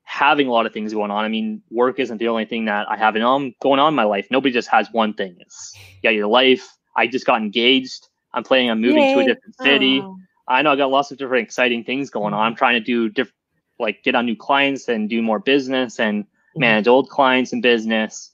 [0.02, 1.24] having a lot of things going on.
[1.24, 4.04] I mean, work isn't the only thing that I have um, going on in my
[4.04, 4.26] life.
[4.30, 5.36] Nobody just has one thing.
[5.40, 6.66] It's yeah, your life.
[6.96, 8.08] I just got engaged.
[8.32, 9.14] I'm planning on moving Yay.
[9.14, 10.00] to a different city.
[10.02, 10.18] Oh.
[10.46, 12.40] I know I got lots of different exciting things going on.
[12.40, 13.36] I'm trying to do different,
[13.78, 16.60] like get on new clients and do more business and mm-hmm.
[16.60, 18.32] manage old clients and business,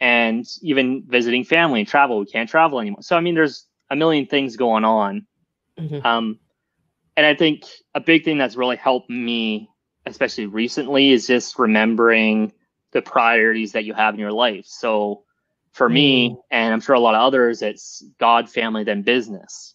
[0.00, 2.18] and even visiting family and travel.
[2.18, 3.02] We can't travel anymore.
[3.02, 5.26] So I mean, there's a million things going on.
[5.78, 6.06] Mm-hmm.
[6.06, 6.38] Um,
[7.16, 9.68] and I think a big thing that's really helped me
[10.06, 12.52] especially recently, is just remembering
[12.92, 14.66] the priorities that you have in your life.
[14.66, 15.24] So
[15.72, 15.94] for mm.
[15.94, 19.71] me, and I'm sure a lot of others, it's God, family, then business.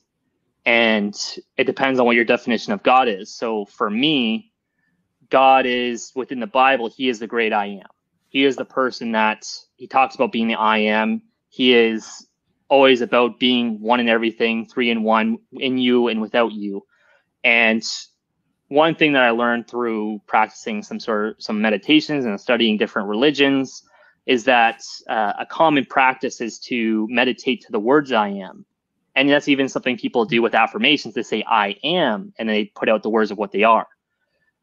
[0.67, 1.17] And
[1.55, 3.33] it depends on what your definition of God is.
[3.33, 4.51] So for me,
[5.29, 7.87] God is within the Bible, He is the great I am.
[8.27, 11.21] He is the person that He talks about being the I am.
[11.47, 12.27] He is
[12.67, 16.83] always about being one in everything, three in one, in you and without you.
[17.45, 17.81] And
[18.67, 23.07] one thing that I learned through practicing some sort of some meditations and studying different
[23.07, 23.83] religions
[24.25, 28.65] is that uh, a common practice is to meditate to the words I am.
[29.17, 31.15] And that's even something people do with affirmations.
[31.15, 33.87] They say I am, and they put out the words of what they are.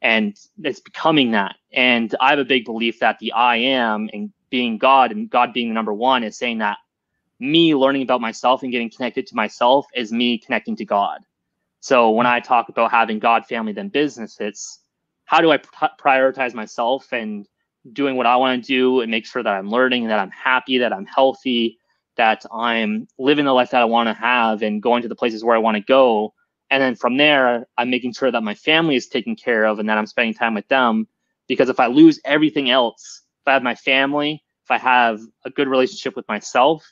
[0.00, 1.56] And it's becoming that.
[1.72, 5.52] And I have a big belief that the I am and being God and God
[5.52, 6.78] being the number one is saying that
[7.40, 11.18] me learning about myself and getting connected to myself is me connecting to God.
[11.80, 14.78] So when I talk about having God, family, then business, it's
[15.24, 17.48] how do I prioritize myself and
[17.92, 20.78] doing what I want to do and make sure that I'm learning, that I'm happy,
[20.78, 21.80] that I'm healthy,
[22.16, 25.44] that I'm living the life that I want to have and going to the places
[25.44, 26.34] where I want to go.
[26.70, 29.88] And then from there, I'm making sure that my family is taken care of and
[29.88, 31.06] that I'm spending time with them.
[31.46, 35.50] Because if I lose everything else, if I have my family, if I have a
[35.50, 36.84] good relationship with myself,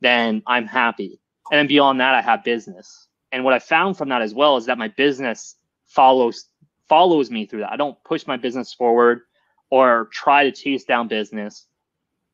[0.00, 1.20] then I'm happy.
[1.50, 3.08] And then beyond that, I have business.
[3.32, 5.56] And what I found from that as well is that my business
[5.86, 6.48] follows
[6.88, 7.72] follows me through that.
[7.72, 9.22] I don't push my business forward
[9.70, 11.66] or try to chase down business.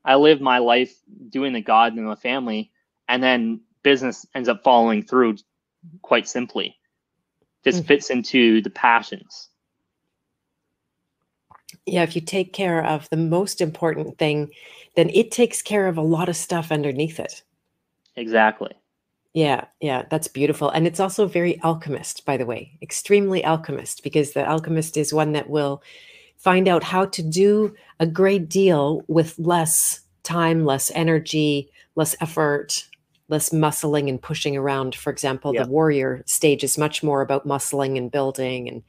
[0.05, 0.95] I live my life
[1.29, 2.71] doing the God and the family,
[3.09, 5.37] and then business ends up following through
[6.03, 6.77] quite simply.
[7.65, 7.87] Just mm.
[7.87, 9.49] fits into the passions.
[11.87, 14.51] Yeah, if you take care of the most important thing,
[14.97, 17.43] then it takes care of a lot of stuff underneath it.
[18.17, 18.73] Exactly.
[19.33, 20.71] Yeah, yeah, that's beautiful.
[20.71, 25.33] And it's also very alchemist, by the way, extremely alchemist, because the alchemist is one
[25.33, 25.83] that will
[26.41, 32.87] find out how to do a great deal with less time, less energy, less effort,
[33.29, 34.95] less muscling and pushing around.
[34.95, 38.83] For example, the warrior stage is much more about muscling and building and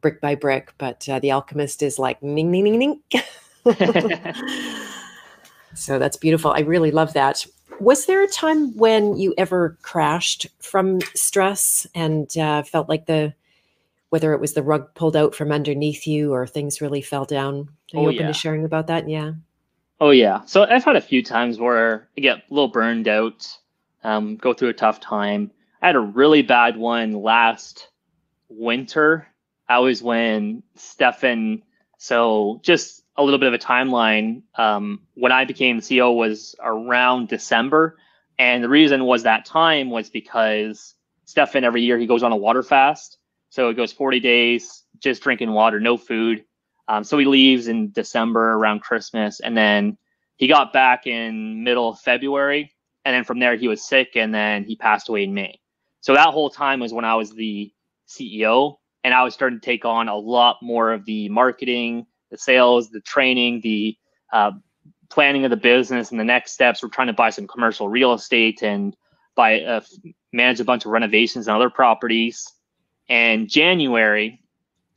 [0.00, 3.00] brick by brick, but uh, the alchemist is like ning, ning, ning, ning.
[5.74, 6.50] so that's beautiful.
[6.50, 7.46] I really love that.
[7.78, 13.32] Was there a time when you ever crashed from stress and uh, felt like the
[14.10, 17.68] whether it was the rug pulled out from underneath you or things really fell down.
[17.94, 18.26] Are you oh, open yeah.
[18.28, 19.08] to sharing about that?
[19.08, 19.32] Yeah.
[20.00, 20.44] Oh yeah.
[20.44, 23.48] So I've had a few times where I get a little burned out,
[24.04, 25.50] um, go through a tough time.
[25.82, 27.88] I had a really bad one last
[28.48, 29.26] winter.
[29.68, 31.62] I was when Stefan.
[31.98, 34.42] So just a little bit of a timeline.
[34.56, 37.96] Um, when I became CEO was around December,
[38.38, 42.36] and the reason was that time was because Stefan every year he goes on a
[42.36, 43.18] water fast,
[43.56, 46.44] so it goes 40 days, just drinking water, no food.
[46.88, 49.96] Um, so he leaves in December around Christmas, and then
[50.36, 52.70] he got back in middle of February,
[53.06, 55.58] and then from there he was sick, and then he passed away in May.
[56.02, 57.72] So that whole time was when I was the
[58.06, 62.36] CEO, and I was starting to take on a lot more of the marketing, the
[62.36, 63.96] sales, the training, the
[64.34, 64.50] uh,
[65.08, 66.82] planning of the business, and the next steps.
[66.82, 68.94] We're trying to buy some commercial real estate and
[69.34, 69.80] buy uh,
[70.34, 72.52] manage a bunch of renovations and other properties.
[73.08, 74.42] And January,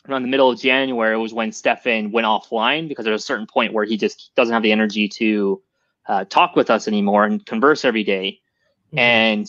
[0.07, 3.73] around the middle of January, was when Stefan went offline because there's a certain point
[3.73, 5.61] where he just doesn't have the energy to
[6.07, 8.39] uh, talk with us anymore and converse every day.
[8.87, 8.99] Mm-hmm.
[8.99, 9.47] And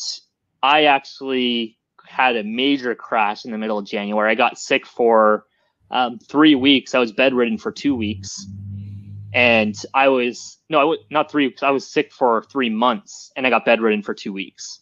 [0.63, 4.31] I actually had a major crash in the middle of January.
[4.31, 5.47] I got sick for
[5.91, 6.95] um, three weeks.
[6.95, 8.47] I was bedridden for two weeks.
[9.33, 11.63] And I was, no, I was not three weeks.
[11.63, 14.81] I was sick for three months and I got bedridden for two weeks.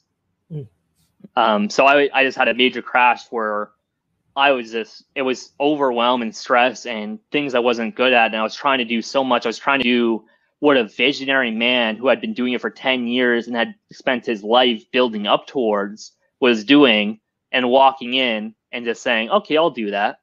[0.50, 0.66] Mm.
[1.38, 3.70] Um, so I, I just had a major crash where
[4.35, 8.33] I was just, it was overwhelm and stress and things I wasn't good at.
[8.33, 9.46] And I was trying to do so much.
[9.46, 10.24] I was trying to do
[10.59, 14.27] what a visionary man who had been doing it for 10 years and had spent
[14.27, 17.20] his life building up towards was doing
[17.53, 20.18] and walking in and just saying, okay, I'll do that.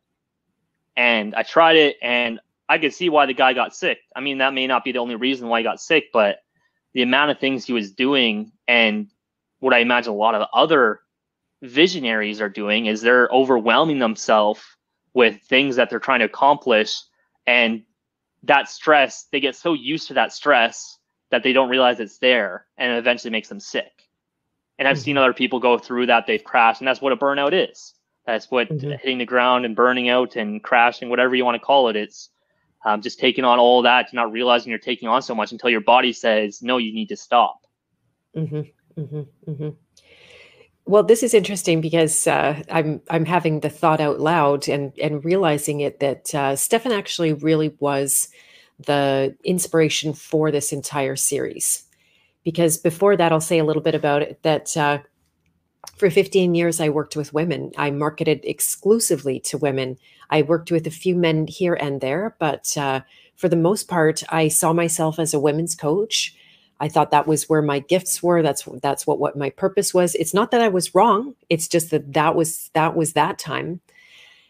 [0.97, 3.99] And I tried it and I could see why the guy got sick.
[4.13, 6.39] I mean, that may not be the only reason why he got sick, but
[6.91, 9.08] the amount of things he was doing and
[9.60, 11.00] what I imagine a lot of other
[11.67, 14.61] visionaries are doing is they're overwhelming themselves
[15.13, 17.01] with things that they're trying to accomplish
[17.47, 17.83] and
[18.43, 20.99] that stress they get so used to that stress
[21.31, 23.91] that they don't realize it's there and it eventually makes them sick.
[24.77, 25.03] And i've mm-hmm.
[25.03, 26.27] seen other people go through that.
[26.27, 27.93] They've crashed and that's what a burnout is.
[28.25, 28.91] That's what mm-hmm.
[28.91, 32.29] hitting the ground and burning out and crashing whatever you want to call it it's
[32.85, 35.81] um, just taking on all that not realizing you're taking on so much until your
[35.81, 37.61] body says no you need to stop.
[38.35, 38.61] Mm-hmm.
[40.88, 45.25] Well, this is interesting because uh, I'm I'm having the thought out loud and and
[45.25, 48.29] realizing it that uh, Stefan actually really was
[48.79, 51.83] the inspiration for this entire series.
[52.44, 54.44] Because before that, I'll say a little bit about it.
[54.44, 55.00] That uh,
[55.98, 57.71] for 15 years, I worked with women.
[57.77, 59.98] I marketed exclusively to women.
[60.29, 63.02] I worked with a few men here and there, but uh,
[63.36, 66.36] for the most part, I saw myself as a women's coach.
[66.80, 68.42] I thought that was where my gifts were.
[68.42, 70.15] That's that's what what my purpose was.
[70.15, 71.36] It's not that I was wrong.
[71.50, 73.82] It's just that that was that was that time.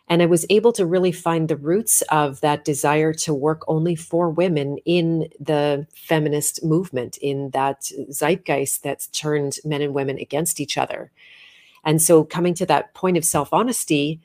[0.08, 3.96] And I was able to really find the roots of that desire to work only
[3.96, 10.60] for women in the feminist movement, in that zeitgeist that's turned men and women against
[10.60, 11.12] each other.
[11.84, 14.20] And so, coming to that point of self honesty,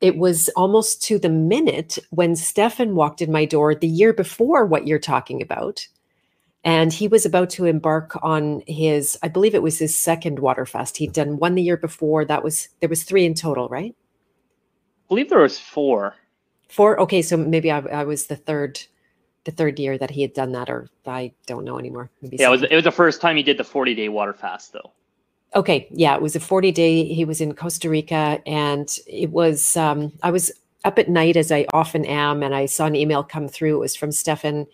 [0.00, 4.66] it was almost to the minute when Stefan walked in my door the year before
[4.66, 5.86] what you're talking about.
[6.64, 10.64] And he was about to embark on his, I believe it was his second water
[10.64, 10.96] fast.
[10.96, 12.24] He'd done one the year before.
[12.24, 13.94] That was, there was three in total, right?
[13.96, 16.14] I believe there was four.
[16.68, 17.00] Four.
[17.00, 18.80] Okay, so maybe I, I was the third,
[19.44, 22.10] the third year that he had done that, or I don't know anymore.
[22.22, 24.32] Maybe yeah, it was, it was the first time he did the forty day water
[24.32, 24.92] fast, though.
[25.54, 27.04] Okay, yeah, it was a forty day.
[27.04, 29.76] He was in Costa Rica, and it was.
[29.76, 30.52] Um, I was
[30.84, 33.76] up at night as I often am, and I saw an email come through.
[33.76, 34.66] It was from Stefan.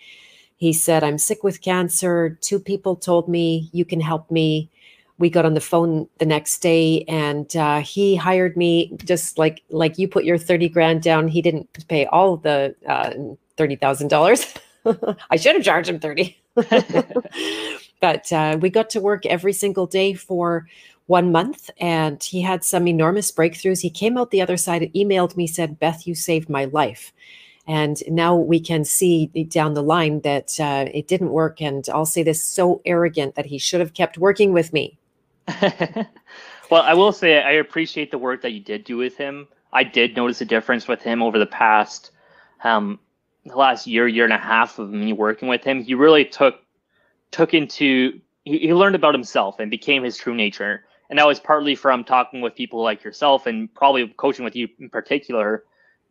[0.59, 2.39] He said, "I'm sick with cancer.
[2.43, 4.71] Two people told me you can help me."
[5.19, 9.63] we got on the phone the next day and uh, he hired me just like
[9.71, 13.11] like you put your 30 grand down he didn't pay all the uh,
[13.57, 16.37] $30000 i should have charged him 30
[18.01, 20.67] but uh, we got to work every single day for
[21.07, 25.37] one month and he had some enormous breakthroughs he came out the other side emailed
[25.37, 27.13] me said beth you saved my life
[27.69, 31.61] and now we can see down the line that uh, it didn't work.
[31.61, 34.99] And I'll say this so arrogant that he should have kept working with me
[36.71, 39.49] well, I will say I appreciate the work that you did do with him.
[39.73, 42.11] I did notice a difference with him over the past,
[42.65, 42.99] um,
[43.45, 45.83] the last year, year and a half of me working with him.
[45.83, 46.57] He really took
[47.31, 50.85] took into he, he learned about himself and became his true nature.
[51.11, 54.69] And that was partly from talking with people like yourself and probably coaching with you
[54.79, 55.65] in particular,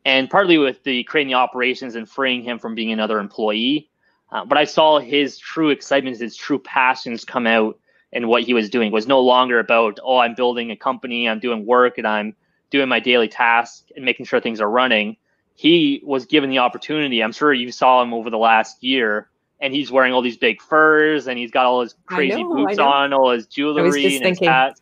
[0.08, 3.90] and partly with the creating the operations and freeing him from being another employee.
[4.32, 7.78] Uh, but I saw his true excitement, his true passions come out
[8.14, 8.94] and what he was doing.
[8.94, 12.34] Was no longer about oh i'm building a company i'm doing work and i'm
[12.70, 15.18] doing my daily tasks and making sure things are running.
[15.56, 17.22] He was given the opportunity.
[17.22, 19.30] I'm sure you saw him over the last year
[19.60, 22.80] and he's wearing all these big furs and he's got all his crazy know, boots
[22.80, 24.80] on all his jewelry and his hat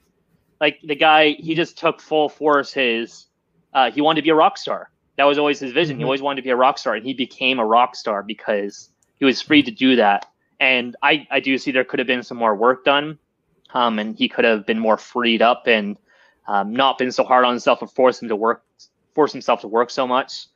[0.61, 3.25] like the guy he just took full force his
[3.73, 6.01] uh, he wanted to be a rock star that was always his vision mm-hmm.
[6.01, 8.89] he always wanted to be a rock star and he became a rock star because
[9.15, 10.27] he was free to do that
[10.59, 13.19] and I, I do see there could have been some more work done,
[13.73, 15.97] um, and he could have been more freed up and
[16.47, 18.63] um, not been so hard on himself and force him to work,
[19.13, 20.47] force himself to work so much.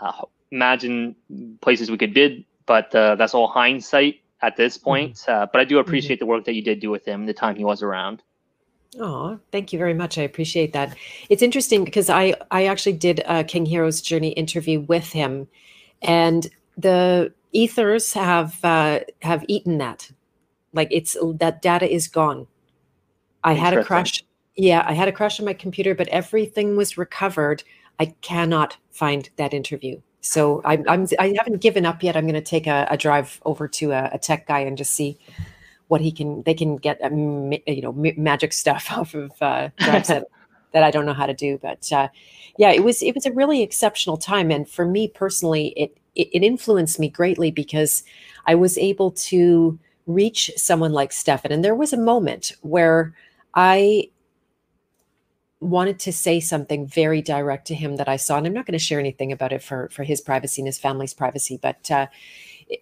[0.00, 1.16] Uh, imagine
[1.60, 4.84] places we could bid, but uh, that's all hindsight at this mm-hmm.
[4.84, 5.14] point.
[5.14, 5.42] Mm-hmm.
[5.42, 6.26] Uh, but I do appreciate mm-hmm.
[6.26, 8.22] the work that you did do with him the time he was around.
[8.98, 10.16] Oh, thank you very much.
[10.16, 10.96] I appreciate that.
[11.28, 15.48] It's interesting because I I actually did a King Hero's Journey interview with him,
[16.02, 20.10] and the ethers have uh, have eaten that.
[20.72, 22.46] Like it's that data is gone.
[23.44, 24.22] I had a crash.
[24.56, 27.62] Yeah, I had a crash on my computer, but everything was recovered.
[27.98, 30.00] I cannot find that interview.
[30.20, 32.16] So I'm, I'm I haven't given up yet.
[32.16, 34.92] I'm going to take a, a, drive over to a, a, tech guy and just
[34.92, 35.18] see
[35.88, 36.42] what he can.
[36.42, 40.06] They can get um, you know magic stuff off of uh, that,
[40.72, 41.58] that I don't know how to do.
[41.58, 42.08] But uh,
[42.58, 46.28] yeah, it was it was a really exceptional time, and for me personally, it it,
[46.32, 48.02] it influenced me greatly because
[48.46, 51.52] I was able to reach someone like Stefan.
[51.52, 53.14] And there was a moment where
[53.54, 54.08] I
[55.60, 58.78] wanted to say something very direct to him that I saw, and I'm not going
[58.78, 62.06] to share anything about it for for his privacy and his family's privacy, but uh,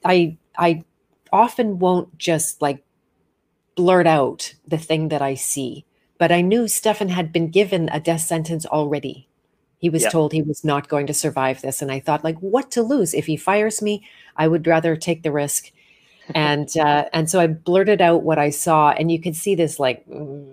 [0.05, 0.85] I I
[1.33, 2.85] often won't just like
[3.75, 5.85] blurt out the thing that I see.
[6.18, 9.29] But I knew Stefan had been given a death sentence already
[9.85, 11.83] he was told he was not going to survive this.
[11.83, 13.12] And I thought, like, what to lose?
[13.12, 14.03] If he fires me,
[14.35, 15.72] I would rather take the risk.
[16.35, 19.79] and uh, and so I blurted out what I saw, and you could see this
[19.79, 20.51] like mm,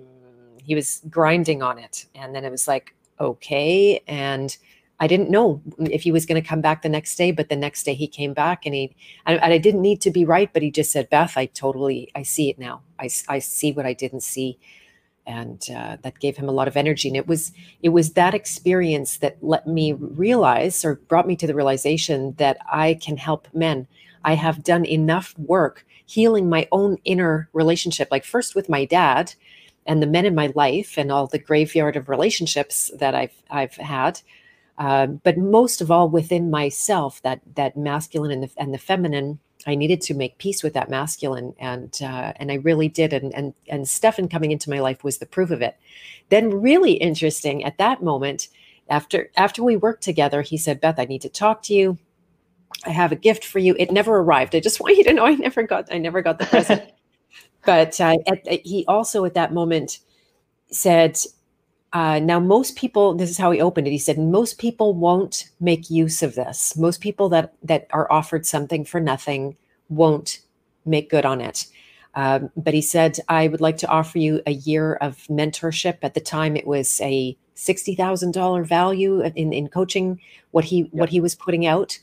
[0.61, 4.57] he was grinding on it, and then it was like okay, and
[5.01, 7.55] I didn't know if he was going to come back the next day, but the
[7.55, 8.95] next day he came back, and he
[9.25, 12.21] and, I didn't need to be right, but he just said, Beth, I totally I
[12.21, 12.83] see it now.
[12.99, 14.59] I I see what I didn't see.
[15.25, 17.07] And uh, that gave him a lot of energy.
[17.07, 21.47] And it was it was that experience that let me realize or brought me to
[21.47, 23.87] the realization that i can help men.
[24.23, 29.33] I have done enough work healing my own inner relationship like first with my dad
[29.87, 33.75] and the men in my life and all the graveyard of relationships that i've i've
[33.75, 34.21] had
[34.81, 39.37] uh, but most of all within myself that that masculine and the, and the feminine
[39.67, 43.13] I needed to make peace with that masculine, and uh, and I really did.
[43.13, 45.77] And and and Stefan coming into my life was the proof of it.
[46.29, 48.47] Then, really interesting at that moment,
[48.89, 51.99] after after we worked together, he said, "Beth, I need to talk to you.
[52.83, 53.75] I have a gift for you.
[53.77, 54.55] It never arrived.
[54.55, 56.81] I just want you to know I never got I never got the present."
[57.67, 59.99] but uh, at, he also at that moment
[60.71, 61.19] said,
[61.93, 63.91] uh, now, most people, this is how he opened it.
[63.91, 66.77] He said, most people won't make use of this.
[66.77, 69.57] Most people that that are offered something for nothing
[69.89, 70.39] won't
[70.85, 71.67] make good on it.
[72.15, 75.97] Um, but he said, I would like to offer you a year of mentorship.
[76.01, 80.19] At the time, it was a sixty thousand dollar value in in coaching.
[80.51, 80.89] What he yep.
[80.91, 81.99] what he was putting out,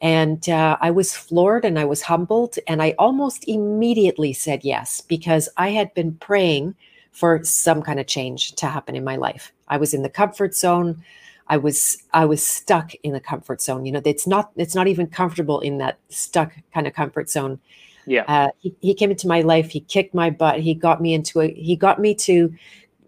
[0.00, 5.00] and uh, I was floored and I was humbled, and I almost immediately said yes
[5.00, 6.74] because I had been praying
[7.12, 9.52] for some kind of change to happen in my life.
[9.68, 11.02] I was in the comfort zone.
[11.48, 13.84] I was I was stuck in the comfort zone.
[13.84, 17.58] You know, it's not it's not even comfortable in that stuck kind of comfort zone.
[18.06, 18.24] Yeah.
[18.26, 19.70] Uh, he, he came into my life.
[19.70, 20.60] He kicked my butt.
[20.60, 21.52] He got me into a.
[21.52, 22.54] He got me to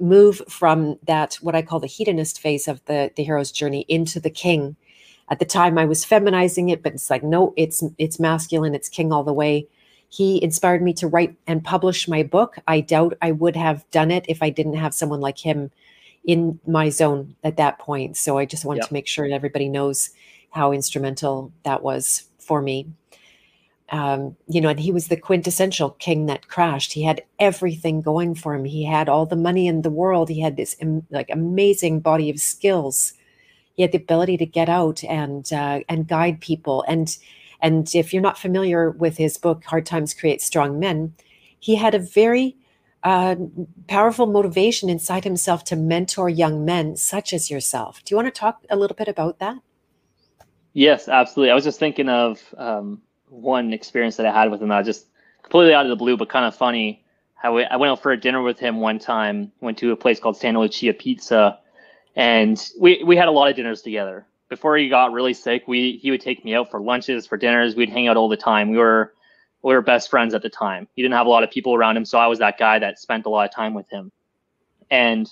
[0.01, 4.21] move from that what I call the hedonist phase of the the hero's journey into
[4.21, 4.77] the king.
[5.29, 8.75] At the time, I was feminizing it, but it's like no, it's it's masculine.
[8.75, 9.67] It's king all the way.
[10.13, 12.59] He inspired me to write and publish my book.
[12.69, 15.71] I doubt I would have done it if I didn't have someone like him
[16.23, 18.19] in my zone at that point.
[18.19, 20.11] So I just wanted to make sure that everybody knows
[20.51, 22.89] how instrumental that was for me.
[23.89, 26.93] Um, you know, and he was the quintessential king that crashed.
[26.93, 28.67] He had everything going for him.
[28.67, 30.29] He had all the money in the world.
[30.29, 30.77] He had this
[31.11, 33.15] like amazing body of skills.
[33.73, 36.85] He had the ability to get out and uh, and guide people.
[36.87, 37.17] And
[37.63, 41.15] and if you're not familiar with his book, Hard Times Create Strong Men,
[41.61, 42.57] he had a very
[43.05, 43.37] uh,
[43.87, 48.03] powerful motivation inside himself to mentor young men such as yourself.
[48.05, 49.59] Do you want to talk a little bit about that?
[50.73, 51.53] Yes, absolutely.
[51.53, 54.73] I was just thinking of um, one experience that I had with him.
[54.73, 55.07] I just
[55.43, 57.05] completely out of the blue, but kind of funny.
[57.35, 59.53] How I went out for a dinner with him one time.
[59.61, 61.59] Went to a place called Santa Lucia Pizza,
[62.15, 65.97] and we we had a lot of dinners together before he got really sick, we
[66.03, 67.75] he would take me out for lunches, for dinners.
[67.75, 68.69] We'd hang out all the time.
[68.69, 69.15] We were
[69.63, 70.87] we were best friends at the time.
[70.95, 72.99] He didn't have a lot of people around him, so I was that guy that
[72.99, 74.13] spent a lot of time with him.
[74.91, 75.27] And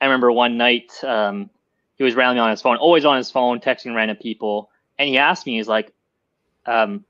[0.00, 1.50] I remember one night um,
[1.96, 4.70] he was randomly on his phone, always on his phone, texting random people.
[4.98, 5.92] And he asked me, he's like,
[6.64, 7.04] um,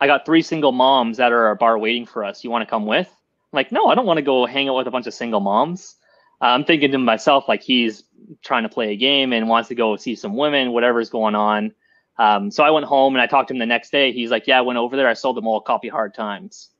[0.00, 2.44] "I got three single moms that are at our bar waiting for us.
[2.44, 4.76] You want to come with?" I'm like, "No, I don't want to go hang out
[4.76, 5.96] with a bunch of single moms."
[6.40, 8.04] I'm thinking to myself like he's
[8.42, 11.72] trying to play a game and wants to go see some women, whatever's going on.
[12.18, 14.12] Um, so I went home and I talked to him the next day.
[14.12, 15.08] He's like, "Yeah, I went over there.
[15.08, 16.70] I sold them all a copy Hard Times,"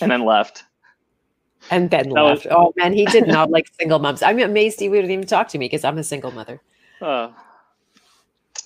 [0.00, 0.64] and then left.
[1.70, 2.46] And then that left.
[2.46, 4.22] Was, oh man, he did not like single moms.
[4.22, 6.60] I'm amazed he wouldn't even talk to me because I'm a single mother.
[7.02, 7.30] Uh,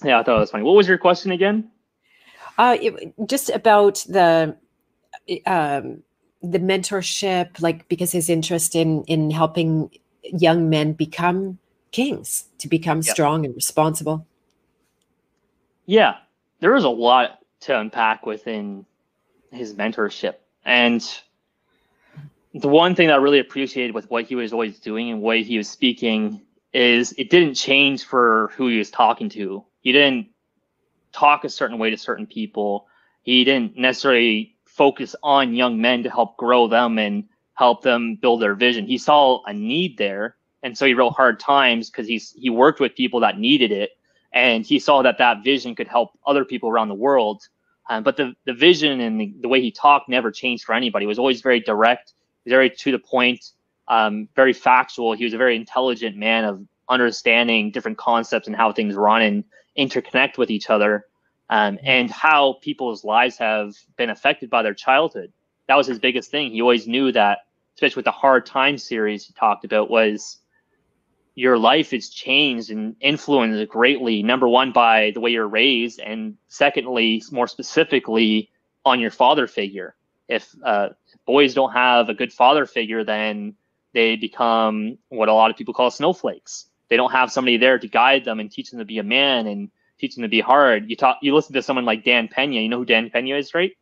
[0.05, 0.65] yeah, I thought it was funny.
[0.65, 1.71] What was your question again?
[2.59, 4.57] Uh, it, just about the
[5.47, 6.03] um,
[6.43, 9.91] the mentorship, like because his interest in in helping
[10.25, 11.59] young men become
[11.91, 13.15] kings, to become yep.
[13.15, 14.27] strong and responsible.
[15.87, 16.17] Yeah,
[16.61, 18.87] there was a lot to unpack within
[19.51, 21.03] his mentorship, and
[22.55, 25.43] the one thing that I really appreciated with what he was always doing and way
[25.43, 26.41] he was speaking
[26.73, 29.65] is it didn't change for who he was talking to.
[29.81, 30.29] He didn't
[31.13, 32.87] talk a certain way to certain people.
[33.23, 37.25] He didn't necessarily focus on young men to help grow them and
[37.55, 38.87] help them build their vision.
[38.87, 42.81] He saw a need there, and so he wrote Hard Times because he's he worked
[42.81, 43.91] with people that needed it,
[44.33, 47.43] and he saw that that vision could help other people around the world.
[47.91, 51.05] Um, but the the vision and the, the way he talked never changed for anybody.
[51.05, 52.15] It was always very direct,
[52.47, 53.45] very to the point,
[53.89, 55.13] um, very factual.
[55.13, 59.45] He was a very intelligent man of understanding different concepts and how things run and
[59.79, 61.07] interconnect with each other
[61.51, 65.33] um, and how people's lives have been affected by their childhood.
[65.69, 66.53] That was his biggest thing.
[66.53, 67.41] He always knew that,
[67.77, 70.39] especially with the hard time series he talked about, was
[71.35, 74.23] your life is changed and influenced greatly.
[74.23, 78.51] Number one, by the way you're raised, and secondly, more specifically,
[78.85, 79.95] on your father figure.
[80.29, 80.91] If uh,
[81.27, 83.55] boys don't have a good father figure, then
[83.93, 86.67] they become what a lot of people call snowflakes.
[86.89, 89.47] They don't have somebody there to guide them and teach them to be a man
[89.47, 90.91] and teach them to be hard.
[90.91, 92.61] You talk, you listen to someone like Dan Pena.
[92.61, 93.73] You know who Dan Pena is, right?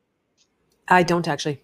[0.86, 1.62] I don't actually.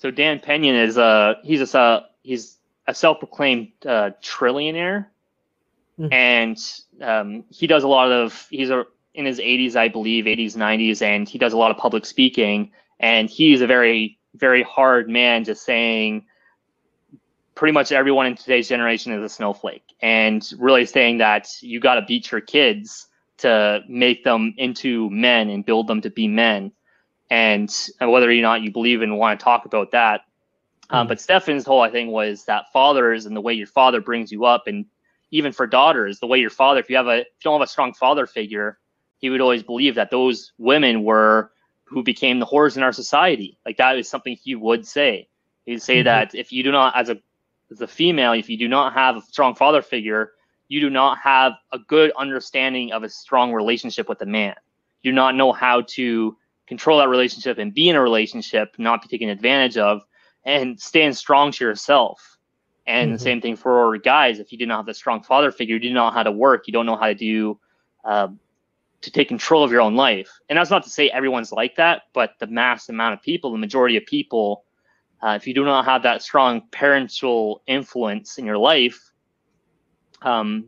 [0.00, 5.06] So Dan Pena is a he's a he's a self-proclaimed uh, trillionaire,
[5.98, 6.10] mm-hmm.
[6.10, 6.58] and
[7.02, 11.02] um, he does a lot of he's a in his 80s, I believe, 80s, 90s,
[11.02, 12.70] and he does a lot of public speaking.
[12.98, 16.24] And he's a very, very hard man, just saying
[17.54, 21.96] pretty much everyone in today's generation is a snowflake, and really saying that you got
[21.96, 26.72] to beat your kids to make them into men and build them to be men.
[27.30, 30.22] And, and whether or not you believe and want to talk about that.
[30.90, 34.32] Um, but Stefan's whole I think was that fathers and the way your father brings
[34.32, 34.84] you up, and
[35.30, 37.68] even for daughters, the way your father, if you have a if you don't have
[37.68, 38.78] a strong father figure,
[39.18, 41.52] he would always believe that those women were
[41.84, 43.56] who became the whores in our society.
[43.64, 45.28] Like that is something he would say.
[45.66, 46.06] He'd say mm-hmm.
[46.06, 47.18] that if you do not, as a
[47.70, 50.32] as a female, if you do not have a strong father figure,
[50.68, 54.54] you do not have a good understanding of a strong relationship with a man.
[55.02, 56.36] You do not know how to
[56.70, 60.02] control that relationship and be in a relationship, not be taken advantage of,
[60.44, 62.38] and stand strong to yourself.
[62.86, 63.12] And mm-hmm.
[63.14, 64.38] the same thing for guys.
[64.38, 66.30] If you do not have a strong father figure, you do not know how to
[66.30, 66.68] work.
[66.68, 67.58] You don't know how to do
[68.04, 68.28] uh,
[69.00, 70.30] to take control of your own life.
[70.48, 73.58] And that's not to say everyone's like that, but the mass amount of people, the
[73.58, 74.64] majority of people,
[75.20, 79.10] uh, if you do not have that strong parental influence in your life,
[80.22, 80.66] um,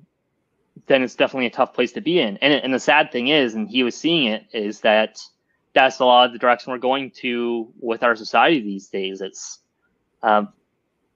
[0.88, 2.38] then it's definitely a tough place to be in.
[2.38, 5.20] And, and the sad thing is, and he was seeing it, is that
[5.74, 9.20] that's a lot of the direction we're going to with our society these days.
[9.20, 9.58] It's
[10.22, 10.52] um,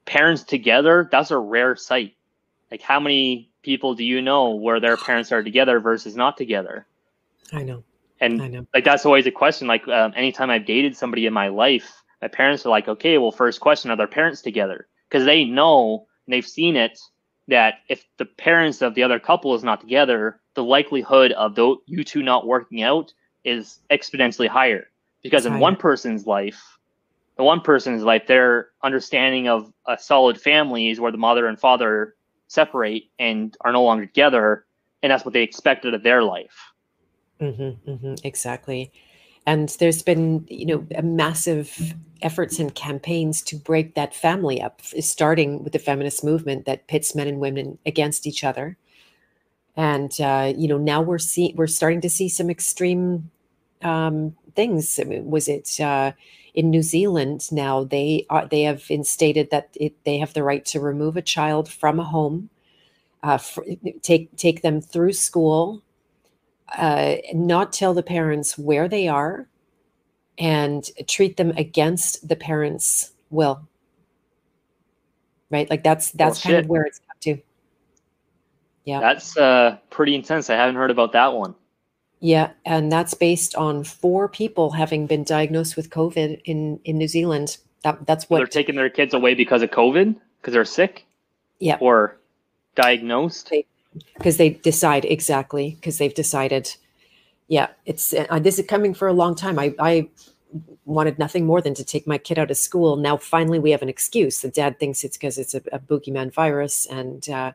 [0.05, 1.09] parents together.
[1.11, 2.15] That's a rare sight.
[2.71, 6.87] Like, how many people do you know where their parents are together versus not together?
[7.53, 7.85] I know.
[8.21, 8.67] And I know.
[8.73, 9.69] like that's always a question.
[9.69, 13.31] Like, um, anytime I've dated somebody in my life, my parents are like, okay, well,
[13.31, 14.89] first question, are their parents together?
[15.09, 16.99] Because they know and they've seen it
[17.49, 21.79] that if the parents of the other couple is not together, the likelihood of those,
[21.87, 23.13] you two not working out
[23.47, 24.89] is exponentially higher.
[25.23, 26.77] Because in one person's life
[27.37, 31.61] the one person's life their understanding of a solid family is where the mother and
[31.61, 32.17] father
[32.49, 34.67] separate and are no longer together
[35.03, 36.73] and that's what they expected of their life.
[37.41, 38.91] Mm-hmm, mm-hmm, exactly.
[39.47, 44.81] And there's been you know a massive efforts and campaigns to break that family up
[45.01, 48.79] starting with the feminist movement that pits men and women against each other.
[49.77, 53.31] And uh, you know now we're seeing we're starting to see some extreme
[53.83, 54.99] um, things.
[54.99, 56.13] I mean, was it uh,
[56.55, 57.51] in New Zealand?
[57.53, 61.23] Now they are they have instated that it, they have the right to remove a
[61.23, 62.51] child from a home,
[63.23, 63.39] uh,
[64.03, 65.83] take take them through school,
[66.77, 69.49] uh, not tell the parents where they are,
[70.39, 73.69] and treat them against the parents' will.
[75.51, 77.39] Right, like that's that's well, kind of where it's up to.
[78.85, 80.51] Yeah, that's uh, pretty intense.
[80.51, 81.55] I haven't heard about that one.
[82.21, 87.09] Yeah, and that's based on four people having been diagnosed with COVID in in New
[87.09, 87.59] Zealand.
[87.83, 91.05] That that's what they're taking their kids away because of COVID because they're sick.
[91.59, 92.19] Yeah, or
[92.75, 93.53] diagnosed
[94.15, 96.75] because they, they decide exactly because they've decided.
[97.49, 99.59] Yeah, it's uh, this is coming for a long time.
[99.59, 100.09] I I
[100.87, 102.97] wanted nothing more than to take my kid out of school.
[102.97, 104.41] Now finally we have an excuse.
[104.41, 107.29] The dad thinks it's because it's a, a boogeyman virus and.
[107.29, 107.53] Uh,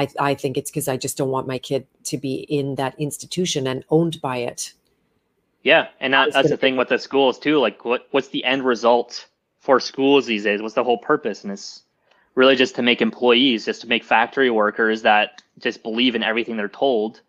[0.00, 2.98] I, I think it's because I just don't want my kid to be in that
[2.98, 4.72] institution and owned by it.
[5.62, 7.58] Yeah, and that, that's the thing with the schools too.
[7.58, 9.26] Like, what what's the end result
[9.58, 10.62] for schools these days?
[10.62, 11.44] What's the whole purpose?
[11.44, 11.82] And it's
[12.34, 16.56] really just to make employees, just to make factory workers that just believe in everything
[16.56, 17.20] they're told.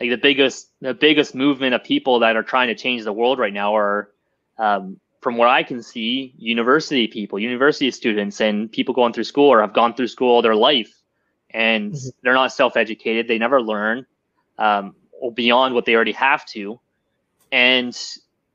[0.00, 3.38] Like the biggest the biggest movement of people that are trying to change the world
[3.38, 4.10] right now are,
[4.58, 9.48] um, from what I can see, university people, university students, and people going through school
[9.48, 10.95] or have gone through school all their life
[11.56, 12.08] and mm-hmm.
[12.22, 13.26] they're not self-educated.
[13.26, 14.06] They never learn
[14.58, 14.94] um,
[15.34, 16.78] beyond what they already have to.
[17.50, 17.98] And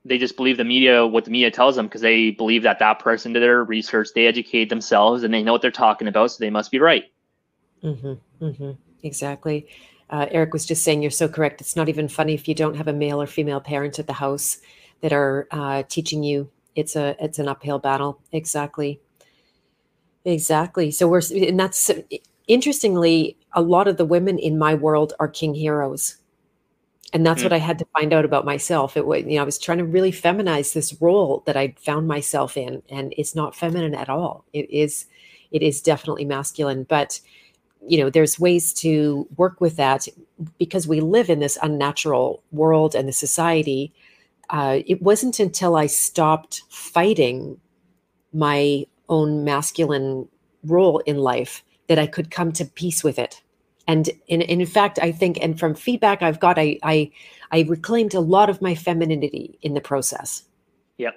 [0.04, 2.98] they just believe the media what the media tells them because they believe that that
[2.98, 6.38] person did their research they educate themselves and they know what they're talking about so
[6.40, 7.04] they must be right.
[7.84, 8.70] Mm-hmm, mm-hmm,
[9.02, 9.68] exactly.
[10.10, 11.60] Uh, eric was just saying you're so correct.
[11.60, 14.12] It's not even funny if you don't have a male or female parent at the
[14.14, 14.58] house
[15.00, 16.50] that are uh, teaching you.
[16.74, 18.20] It's a it's an uphill battle.
[18.32, 19.00] Exactly.
[20.24, 20.90] Exactly.
[20.90, 21.90] So we're and that's
[22.46, 26.16] interestingly, a lot of the women in my world are king heroes.
[27.12, 27.44] And that's mm.
[27.44, 28.96] what I had to find out about myself.
[28.96, 32.08] It was, you know, I was trying to really feminize this role that I found
[32.08, 34.44] myself in, and it's not feminine at all.
[34.52, 35.06] It is,
[35.50, 36.84] it is definitely masculine.
[36.84, 37.20] But
[37.86, 40.06] you know, there's ways to work with that
[40.58, 43.92] because we live in this unnatural world and the society.
[44.50, 47.60] Uh, it wasn't until I stopped fighting
[48.32, 50.28] my own masculine
[50.64, 53.42] role in life that I could come to peace with it.
[53.86, 57.10] And in, in fact, I think, and from feedback I've got, I, I,
[57.50, 60.44] I reclaimed a lot of my femininity in the process.
[60.98, 61.10] Yeah.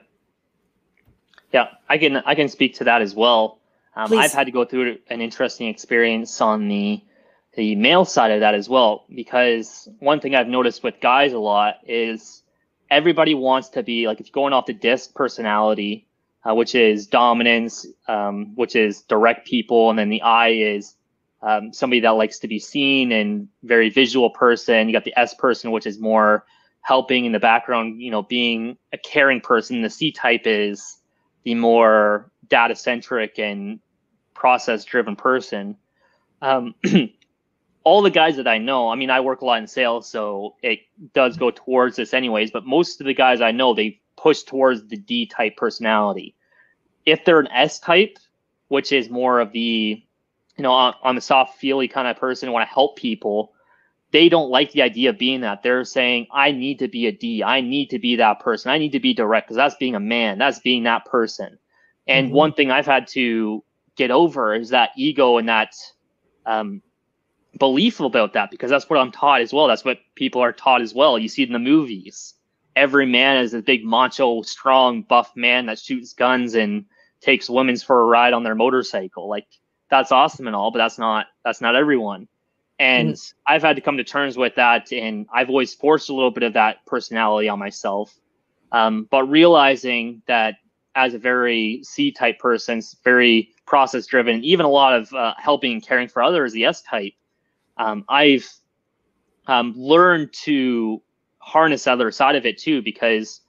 [1.54, 3.60] Yeah, I can, I can speak to that as well.
[3.96, 7.02] Um, I've had to go through an interesting experience on the,
[7.56, 11.40] the male side of that as well, because one thing I've noticed with guys a
[11.40, 12.42] lot is
[12.90, 16.08] everybody wants to be like, if you're going off the DISC personality,
[16.48, 20.96] uh, which is dominance, um, which is direct people, and then the I is
[21.42, 24.88] um, somebody that likes to be seen and very visual person.
[24.88, 26.46] You got the S person, which is more
[26.82, 29.82] helping in the background, you know, being a caring person.
[29.82, 30.98] The C type is
[31.44, 33.80] the more data centric and
[34.34, 35.78] process driven person.
[36.42, 36.76] Um,
[37.84, 40.56] all the guys that I know, I mean, I work a lot in sales, so
[40.62, 40.80] it
[41.14, 44.88] does go towards this anyways, but most of the guys I know, they push towards
[44.88, 46.36] the D type personality.
[47.06, 48.18] If they're an S type,
[48.68, 50.04] which is more of the,
[50.58, 53.54] you know, I'm a soft, feely kind of person, want to help people,
[54.12, 55.62] they don't like the idea of being that.
[55.62, 57.44] They're saying, I need to be a D.
[57.44, 58.72] I need to be that person.
[58.72, 60.38] I need to be direct because that's being a man.
[60.38, 61.58] That's being that person.
[62.08, 62.36] And mm-hmm.
[62.36, 63.64] one thing I've had to
[63.96, 65.74] get over is that ego and that
[66.46, 66.82] um,
[67.58, 69.68] belief about that because that's what I'm taught as well.
[69.68, 71.18] That's what people are taught as well.
[71.18, 72.35] You see it in the movies.
[72.76, 76.86] Every man is a big macho, strong, buff man that shoots guns and
[77.22, 79.30] takes women for a ride on their motorcycle.
[79.30, 79.48] Like
[79.90, 82.28] that's awesome and all, but that's not that's not everyone.
[82.80, 83.34] And mm.
[83.48, 84.92] I've had to come to terms with that.
[84.92, 88.14] And I've always forced a little bit of that personality on myself.
[88.72, 90.56] Um, but realizing that
[90.96, 95.74] as a very C type person, very process driven, even a lot of uh, helping
[95.74, 97.14] and caring for others, the S type,
[97.78, 98.50] um, I've
[99.48, 101.02] um, learned to
[101.46, 103.42] harness the other side of it too, because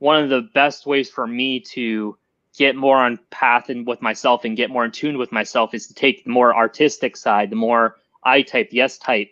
[0.00, 2.16] one of the best ways for me to
[2.56, 5.86] get more on path and with myself and get more in tune with myself is
[5.86, 9.30] to take the more artistic side, the more I type, S type,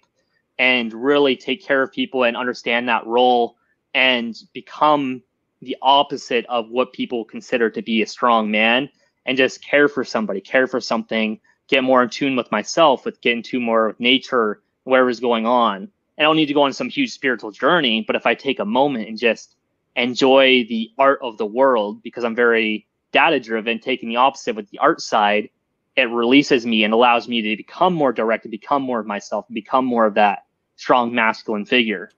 [0.58, 3.56] and really take care of people and understand that role
[3.92, 5.22] and become
[5.60, 8.88] the opposite of what people consider to be a strong man
[9.26, 11.38] and just care for somebody, care for something,
[11.68, 15.90] get more in tune with myself, with getting to more nature, whatever's going on.
[16.18, 18.64] I don't need to go on some huge spiritual journey, but if I take a
[18.64, 19.56] moment and just
[19.96, 24.70] enjoy the art of the world, because I'm very data driven, taking the opposite with
[24.70, 25.50] the art side,
[25.96, 29.46] it releases me and allows me to become more direct and become more of myself
[29.50, 30.44] become more of that
[30.76, 32.10] strong masculine figure.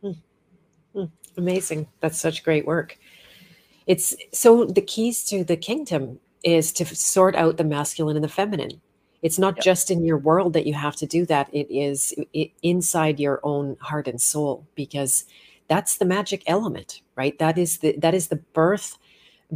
[0.00, 0.12] Hmm.
[0.94, 1.04] Hmm.
[1.36, 1.88] Amazing.
[2.00, 2.96] That's such great work.
[3.86, 8.28] It's so the keys to the kingdom is to sort out the masculine and the
[8.28, 8.80] feminine.
[9.22, 9.64] It's not yep.
[9.64, 11.48] just in your world that you have to do that.
[11.52, 15.24] It is it, inside your own heart and soul because
[15.68, 17.38] that's the magic element, right?
[17.38, 18.98] That is the that is the birth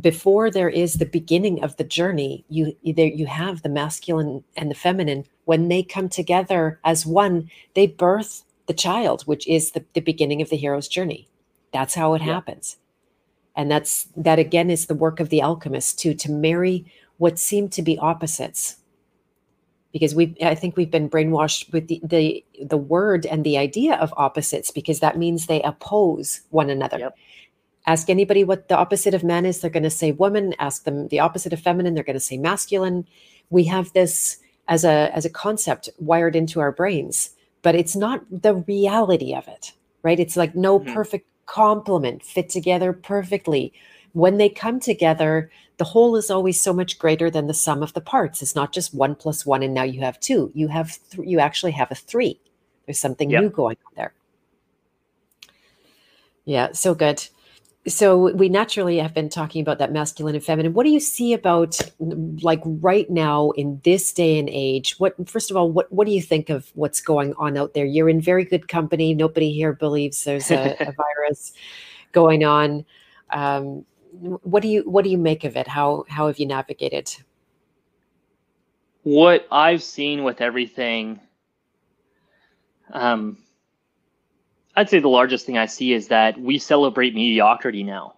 [0.00, 4.70] before there is the beginning of the journey you there you have the masculine and
[4.70, 9.84] the feminine when they come together as one they birth the child which is the,
[9.92, 11.28] the beginning of the hero's journey
[11.74, 12.32] that's how it yeah.
[12.32, 12.78] happens
[13.54, 16.86] and that's that again is the work of the alchemist too to marry
[17.18, 18.76] what seem to be opposites
[19.92, 23.94] because we i think we've been brainwashed with the, the the word and the idea
[23.96, 26.98] of opposites because that means they oppose one another.
[26.98, 27.16] Yep.
[27.86, 30.54] Ask anybody what the opposite of man is they're going to say woman.
[30.60, 33.06] Ask them the opposite of feminine they're going to say masculine.
[33.50, 34.38] We have this
[34.68, 37.30] as a as a concept wired into our brains
[37.62, 39.72] but it's not the reality of it
[40.02, 40.20] right?
[40.20, 40.92] It's like no mm-hmm.
[40.92, 43.72] perfect complement fit together perfectly
[44.12, 45.50] when they come together
[45.82, 48.40] the whole is always so much greater than the sum of the parts.
[48.40, 50.52] It's not just one plus one and now you have two.
[50.54, 52.38] You have th- you actually have a three.
[52.86, 53.42] There's something yep.
[53.42, 54.12] new going on there.
[56.44, 57.26] Yeah so good.
[57.88, 60.72] So we naturally have been talking about that masculine and feminine.
[60.72, 64.94] What do you see about like right now in this day and age?
[65.00, 67.86] What first of all what what do you think of what's going on out there?
[67.86, 69.14] You're in very good company.
[69.14, 71.52] Nobody here believes there's a, a virus
[72.12, 72.84] going on.
[73.30, 77.10] Um, what do you what do you make of it how how have you navigated
[79.02, 81.18] what i've seen with everything
[82.92, 83.38] um
[84.74, 88.14] I'd say the largest thing I see is that we celebrate mediocrity now.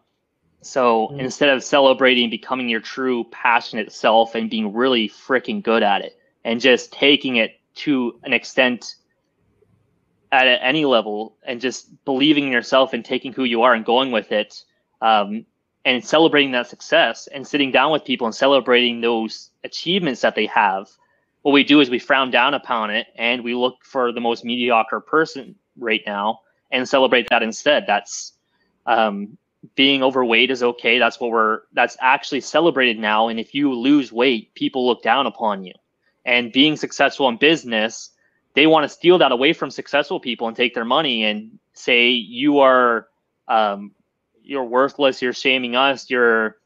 [0.60, 1.18] So mm.
[1.18, 6.18] instead of celebrating becoming your true passionate self and being really freaking good at it
[6.44, 8.94] and just taking it to an extent
[10.30, 14.10] at any level and just believing in yourself and taking who you are and going
[14.10, 14.64] with it
[15.00, 15.44] um,
[15.84, 20.46] and celebrating that success and sitting down with people and celebrating those achievements that they
[20.46, 20.88] have
[21.44, 24.46] what we do is we frown down upon it and we look for the most
[24.46, 26.40] mediocre person right now
[26.72, 27.84] and celebrate that instead.
[27.86, 28.32] That's
[28.86, 29.36] um,
[29.74, 30.98] being overweight is okay.
[30.98, 33.28] That's what we're that's actually celebrated now.
[33.28, 35.74] And if you lose weight, people look down upon you.
[36.24, 38.08] And being successful in business,
[38.54, 42.08] they want to steal that away from successful people and take their money and say
[42.08, 43.08] you are
[43.48, 43.92] um,
[44.44, 45.20] you're worthless.
[45.22, 46.10] You're shaming us.
[46.10, 46.56] You're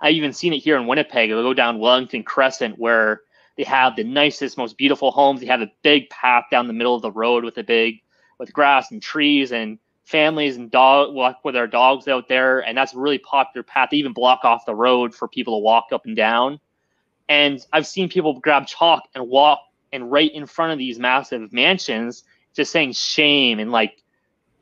[0.00, 1.30] I even seen it here in Winnipeg.
[1.30, 3.22] I go down Wellington Crescent where
[3.56, 5.40] they have the nicest, most beautiful homes.
[5.40, 8.02] They have a big path down the middle of the road with a big
[8.38, 12.76] with grass and trees and families and dog walk with their dogs out there and
[12.76, 15.86] that's a really popular path they even block off the road for people to walk
[15.92, 16.60] up and down
[17.30, 19.60] and i've seen people grab chalk and walk
[19.92, 22.22] and right in front of these massive mansions
[22.54, 24.02] just saying shame and like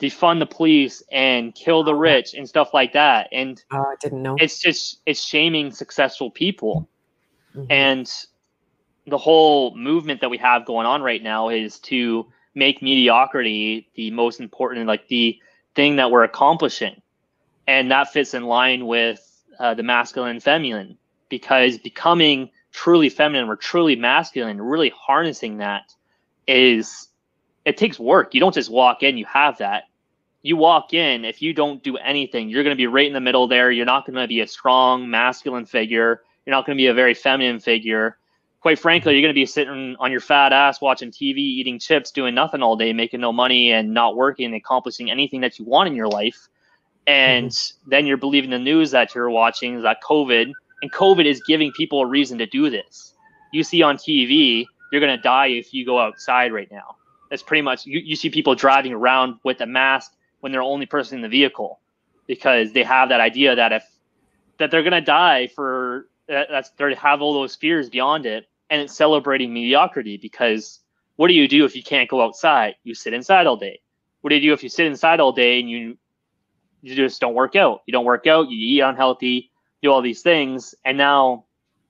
[0.03, 3.29] defund the police and kill the rich and stuff like that.
[3.31, 4.37] And oh, I didn't know.
[4.39, 6.89] It's just it's shaming successful people.
[7.55, 7.71] Mm-hmm.
[7.71, 8.13] And
[9.07, 14.11] the whole movement that we have going on right now is to make mediocrity the
[14.11, 15.39] most important, like the
[15.75, 17.01] thing that we're accomplishing.
[17.69, 19.21] And that fits in line with
[19.61, 20.99] uh, the masculine and feminine
[21.29, 25.95] because becoming truly feminine or truly masculine, really harnessing that
[26.49, 27.09] is
[27.65, 28.35] it takes work.
[28.35, 29.85] You don't just walk in, you have that.
[30.43, 33.21] You walk in, if you don't do anything, you're going to be right in the
[33.21, 33.71] middle there.
[33.71, 36.23] You're not going to be a strong masculine figure.
[36.45, 38.19] You're not going to be a very feminine figure.
[38.61, 42.11] Quite frankly, you're going to be sitting on your fat ass watching TV, eating chips,
[42.11, 45.89] doing nothing all day, making no money, and not working accomplishing anything that you want
[45.89, 46.49] in your life.
[47.07, 47.91] And mm-hmm.
[47.91, 51.73] then you're believing the news that you're watching is that COVID, and COVID is giving
[51.73, 53.15] people a reason to do this.
[53.53, 56.97] You see on TV, you're going to die if you go outside right now.
[57.31, 60.13] That's pretty much, you, you see people driving around with a mask
[60.43, 61.79] when they're the only person in the vehicle
[62.27, 63.85] because they have that idea that if
[64.59, 68.95] that they're to die for that's they have all those fears beyond it and it's
[68.95, 70.81] celebrating mediocrity because
[71.15, 72.75] what do you do if you can't go outside?
[72.83, 73.81] You sit inside all day.
[74.21, 75.97] What do you do if you sit inside all day and you
[76.83, 77.83] you just don't work out?
[77.87, 81.45] You don't work out you eat unhealthy do all these things and now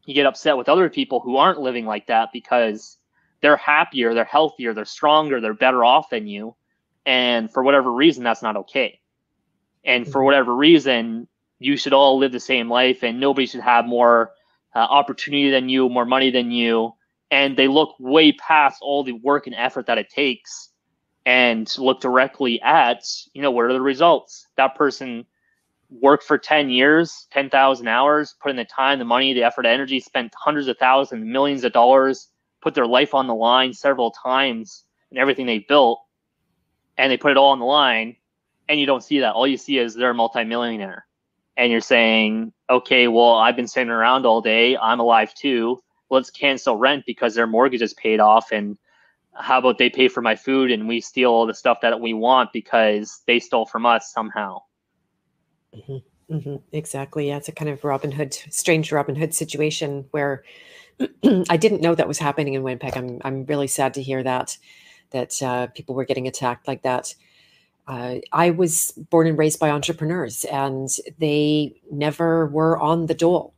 [0.05, 2.99] you get upset with other people who aren't living like that because
[3.41, 6.55] they're happier they're healthier they're stronger they're better off than you
[7.07, 9.01] and for whatever reason that's not okay
[9.85, 10.27] and for mm-hmm.
[10.27, 11.27] whatever reason
[11.59, 14.33] you should all live the same life and nobody should have more
[14.75, 16.93] uh, opportunity than you, more money than you.
[17.31, 20.71] And they look way past all the work and effort that it takes
[21.25, 24.47] and look directly at, you know, what are the results?
[24.57, 25.25] That person
[25.89, 30.01] worked for 10 years, 10,000 hours, put in the time, the money, the effort, energy,
[30.01, 32.29] spent hundreds of thousands, millions of dollars,
[32.61, 36.03] put their life on the line several times and everything they built.
[37.03, 38.15] And they put it all on the line.
[38.69, 39.35] And you don't see that.
[39.35, 41.05] All you see is they're a multimillionaire
[41.57, 44.77] and you're saying, okay, well, I've been sitting around all day.
[44.77, 45.83] I'm alive too.
[46.11, 48.53] Let's cancel rent because their mortgage is paid off.
[48.53, 48.79] And
[49.35, 52.15] how about they pay for my food and we steal all the stuff that we
[52.15, 54.63] want because they stole from us somehow?
[55.75, 56.35] Mm-hmm.
[56.35, 56.57] Mm-hmm.
[56.73, 57.29] Exactly.
[57.29, 60.45] Yeah, it's a kind of Robin Hood, strange Robin Hood situation where
[61.51, 62.97] I didn't know that was happening in Winnipeg.
[62.97, 64.57] I'm I'm really sad to hear that
[65.13, 67.15] that uh, people were getting attacked like that
[67.89, 70.89] uh, I was born and raised by entrepreneurs, and
[71.19, 73.55] they never were on the dole,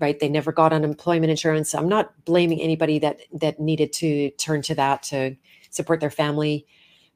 [0.00, 0.18] right?
[0.18, 1.74] They never got unemployment insurance.
[1.74, 5.36] I'm not blaming anybody that that needed to turn to that to
[5.70, 6.66] support their family,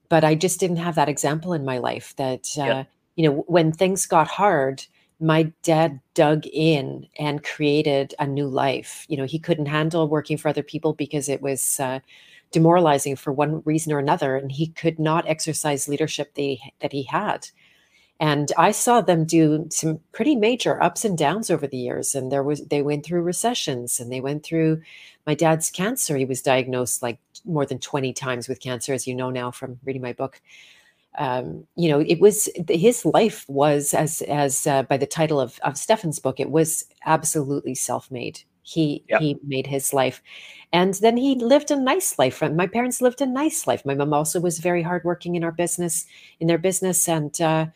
[0.09, 2.15] but I just didn't have that example in my life.
[2.17, 2.85] That uh, yeah.
[3.17, 4.85] you know, when things got hard,
[5.21, 9.07] my dad dug in and created a new life.
[9.09, 11.81] You know, he couldn't handle working for other people because it was.
[11.81, 12.01] Uh,
[12.51, 17.49] demoralizing for one reason or another and he could not exercise leadership that he had.
[18.21, 22.31] And i saw them do some pretty major ups and downs over the years and
[22.31, 24.83] there was they went through recessions and they went through
[25.27, 26.17] my dad's cancer.
[26.17, 29.79] He was diagnosed like more than 20 times with cancer as you know now from
[29.85, 30.41] reading my book.
[31.17, 35.61] Um, you know it was his life was as as uh, by the title of,
[35.63, 39.21] of stefan's book it was absolutely self-made he yep.
[39.21, 40.23] he made his life
[40.73, 44.13] and then he lived a nice life my parents lived a nice life my mom
[44.13, 46.07] also was very hardworking in our business
[46.41, 47.67] in their business and uh,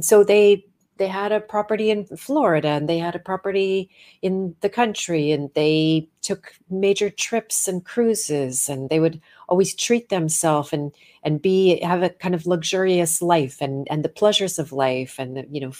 [0.00, 0.64] so they
[1.02, 3.90] they had a property in Florida and they had a property
[4.22, 10.10] in the country and they took major trips and cruises and they would always treat
[10.10, 10.92] themselves and
[11.24, 15.44] and be have a kind of luxurious life and and the pleasures of life and
[15.50, 15.72] you know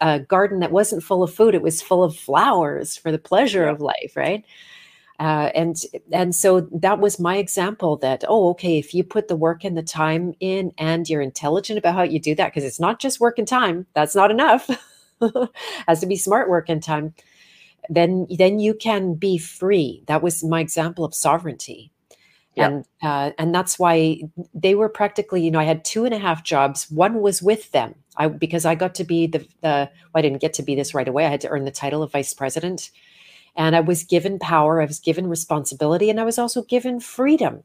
[0.00, 3.64] a garden that wasn't full of food; it was full of flowers for the pleasure
[3.64, 3.72] yeah.
[3.72, 4.44] of life, right?
[5.18, 9.34] Uh, and and so that was my example that oh okay if you put the
[9.34, 12.78] work and the time in and you're intelligent about how you do that because it's
[12.78, 14.70] not just work and time that's not enough
[15.88, 17.12] has to be smart work and time
[17.88, 20.02] then then you can be free.
[20.06, 21.92] That was my example of sovereignty.
[22.54, 22.66] Yeah.
[22.66, 26.18] and uh, and that's why they were practically you know i had two and a
[26.18, 26.90] half jobs.
[26.90, 27.94] One was with them.
[28.16, 30.92] I because I got to be the the well, I didn't get to be this
[30.92, 31.26] right away.
[31.26, 32.90] I had to earn the title of vice president,
[33.58, 34.80] and I was given power.
[34.80, 37.62] I was given responsibility, and I was also given freedom.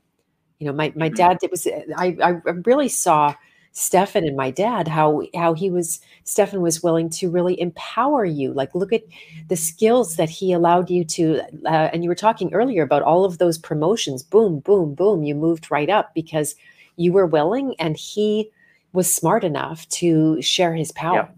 [0.59, 1.15] You know, my my mm-hmm.
[1.15, 1.37] dad.
[1.41, 2.29] It was I I
[2.65, 3.35] really saw
[3.73, 8.53] Stefan and my dad how how he was Stefan was willing to really empower you.
[8.53, 9.03] Like look at
[9.47, 11.41] the skills that he allowed you to.
[11.65, 14.23] Uh, and you were talking earlier about all of those promotions.
[14.23, 15.23] Boom, boom, boom.
[15.23, 16.55] You moved right up because
[16.95, 18.49] you were willing, and he
[18.93, 21.29] was smart enough to share his power.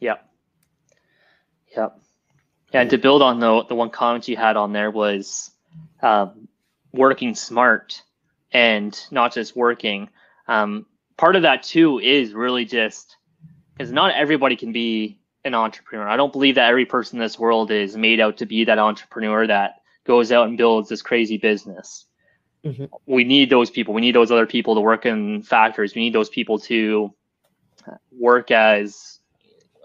[0.00, 0.10] Yeah.
[0.10, 0.27] Yep.
[2.72, 5.50] And to build on the the one comment you had on there was
[6.02, 6.48] um,
[6.92, 8.02] working smart
[8.52, 10.08] and not just working.
[10.46, 13.16] Um, part of that too is really just
[13.76, 16.08] because not everybody can be an entrepreneur.
[16.08, 18.78] I don't believe that every person in this world is made out to be that
[18.78, 22.06] entrepreneur that goes out and builds this crazy business.
[22.64, 22.86] Mm-hmm.
[23.06, 23.94] We need those people.
[23.94, 25.94] We need those other people to work in factories.
[25.94, 27.14] We need those people to
[28.10, 29.20] work as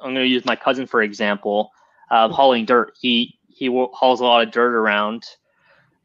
[0.02, 1.72] I'm going to use my cousin for example,
[2.10, 2.94] uh, hauling dirt.
[3.00, 5.26] He he hauls a lot of dirt around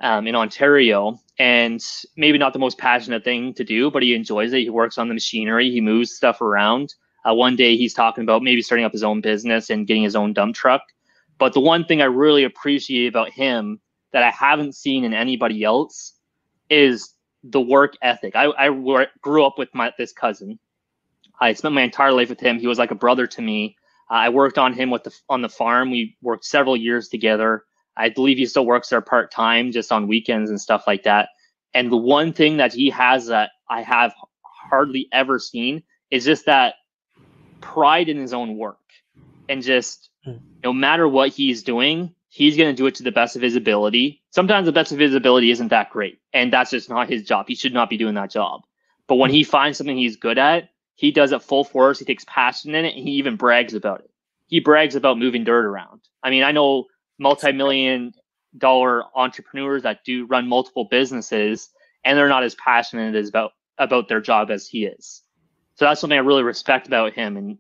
[0.01, 1.85] um, in Ontario, and
[2.17, 4.61] maybe not the most passionate thing to do, but he enjoys it.
[4.61, 5.71] He works on the machinery.
[5.71, 6.95] He moves stuff around.
[7.29, 10.17] Uh, one day he's talking about maybe starting up his own business and getting his
[10.17, 10.83] own dump truck.
[11.39, 13.81] But the one thing I really appreciate about him
[14.13, 16.15] that I haven't seen in anybody else
[16.71, 18.35] is the work ethic.
[18.35, 20.59] I, I grew up with my this cousin.
[21.41, 22.59] I spent my entire life with him.
[22.59, 23.77] He was like a brother to me.
[24.11, 25.91] Uh, I worked on him with the on the farm.
[25.91, 27.65] We worked several years together.
[27.97, 31.31] I believe he still works there part time, just on weekends and stuff like that.
[31.75, 36.47] And the one thing that he has that I have hardly ever seen is just
[36.47, 36.75] that
[37.61, 38.79] pride in his own work,
[39.49, 40.37] and just hmm.
[40.65, 43.57] no matter what he's doing, he's going to do it to the best of his
[43.57, 44.23] ability.
[44.31, 47.47] Sometimes the best of his ability isn't that great, and that's just not his job.
[47.49, 48.63] He should not be doing that job.
[49.07, 52.01] But when he finds something he's good at, he does it full force.
[52.01, 54.11] He takes passion in it, and he even brags about it.
[54.49, 56.01] He brags about moving dirt around.
[56.25, 56.87] I mean, I know
[57.21, 58.15] multi-million
[58.57, 61.69] dollar entrepreneurs that do run multiple businesses,
[62.05, 65.23] and they're not as passionate as about about their job as he is.
[65.77, 67.59] So that's something I really respect about him, and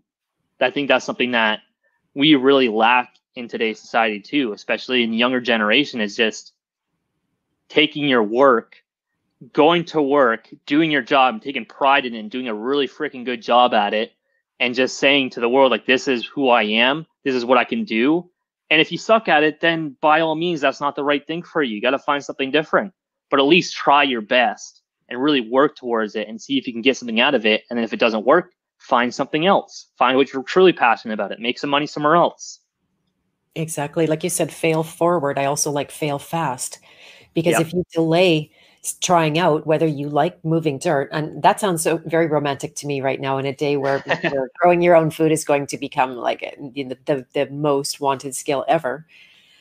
[0.60, 1.60] I think that's something that
[2.14, 6.54] we really lack in today's society too, especially in the younger generation, is just
[7.68, 8.74] taking your work,
[9.52, 13.24] going to work, doing your job, taking pride in it, and doing a really freaking
[13.24, 14.12] good job at it,
[14.60, 17.58] and just saying to the world, like, this is who I am, this is what
[17.58, 18.30] I can do.
[18.70, 21.42] And if you suck at it, then by all means, that's not the right thing
[21.42, 21.76] for you.
[21.76, 22.92] You got to find something different,
[23.30, 26.72] but at least try your best and really work towards it and see if you
[26.72, 27.62] can get something out of it.
[27.70, 29.86] And then if it doesn't work, find something else.
[29.96, 31.40] Find what you're truly passionate about it.
[31.40, 32.60] Make some money somewhere else.
[33.54, 34.06] Exactly.
[34.06, 35.38] Like you said, fail forward.
[35.38, 36.78] I also like fail fast
[37.34, 37.62] because yep.
[37.62, 38.52] if you delay
[39.00, 43.00] trying out whether you like moving dirt, and that sounds so very romantic to me
[43.00, 44.04] right now in a day where,
[44.60, 46.42] growing your own food is going to become like
[46.74, 49.06] you know, the, the most wanted skill ever.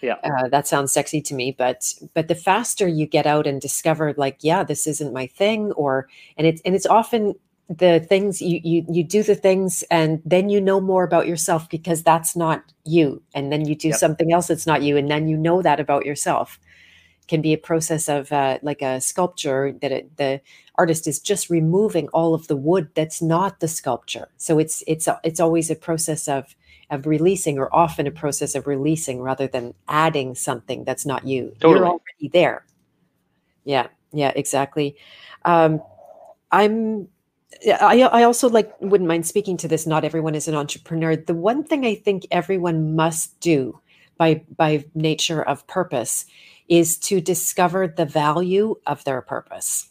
[0.02, 1.56] Yeah, uh, that sounds sexy to me.
[1.58, 5.72] But but the faster you get out and discover, like, yeah, this isn't my thing,
[5.74, 6.08] or
[6.38, 7.36] and it's and it's often
[7.70, 11.70] the things you you you do the things and then you know more about yourself
[11.70, 13.98] because that's not you and then you do yep.
[13.98, 16.60] something else that's not you and then you know that about yourself
[17.28, 20.42] can be a process of uh, like a sculpture that it, the
[20.76, 25.08] artist is just removing all of the wood that's not the sculpture so it's it's
[25.24, 26.56] it's always a process of
[26.90, 31.54] of releasing or often a process of releasing rather than adding something that's not you
[31.60, 31.80] totally.
[31.80, 32.66] you're already there
[33.66, 34.96] yeah yeah exactly
[35.46, 35.82] um
[36.52, 37.08] i'm
[37.66, 39.88] I, I also like wouldn't mind speaking to this.
[39.88, 41.16] Not everyone is an entrepreneur.
[41.16, 43.80] The one thing I think everyone must do
[44.18, 46.26] by by nature of purpose
[46.68, 49.90] is to discover the value of their purpose.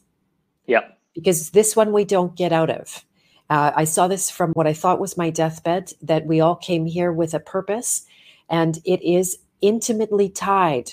[0.66, 0.88] Yeah.
[1.14, 3.04] Because this one we don't get out of.
[3.48, 6.86] Uh, I saw this from what I thought was my deathbed that we all came
[6.86, 8.04] here with a purpose,
[8.48, 10.92] and it is intimately tied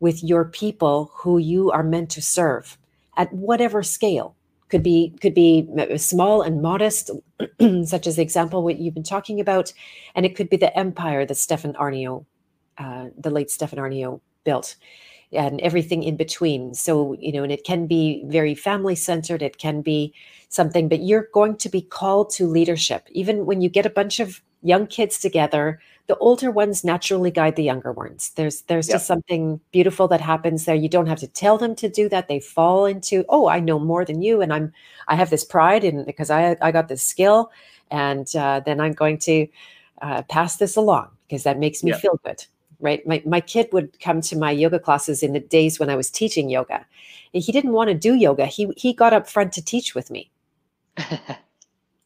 [0.00, 2.78] with your people who you are meant to serve
[3.16, 4.36] at whatever scale
[4.68, 5.66] could be could be
[5.96, 7.10] small and modest,
[7.84, 9.72] such as the example what you've been talking about,
[10.14, 12.24] and it could be the empire that Stefan Aarnio,
[12.76, 14.76] uh, the late Stefan Aarnio, built,
[15.32, 16.74] and everything in between.
[16.74, 19.42] So you know, and it can be very family centered.
[19.42, 20.14] It can be
[20.48, 24.20] something, but you're going to be called to leadership, even when you get a bunch
[24.20, 28.96] of young kids together the older ones naturally guide the younger ones there's there's yep.
[28.96, 32.28] just something beautiful that happens there you don't have to tell them to do that
[32.28, 34.72] they fall into oh i know more than you and i'm
[35.06, 37.52] i have this pride in because i i got this skill
[37.90, 39.46] and uh, then i'm going to
[40.02, 42.00] uh, pass this along because that makes me yep.
[42.00, 42.44] feel good
[42.80, 43.06] right?
[43.06, 46.10] My, my kid would come to my yoga classes in the days when i was
[46.10, 46.86] teaching yoga.
[47.34, 48.46] And he didn't want to do yoga.
[48.46, 50.30] He he got up front to teach with me.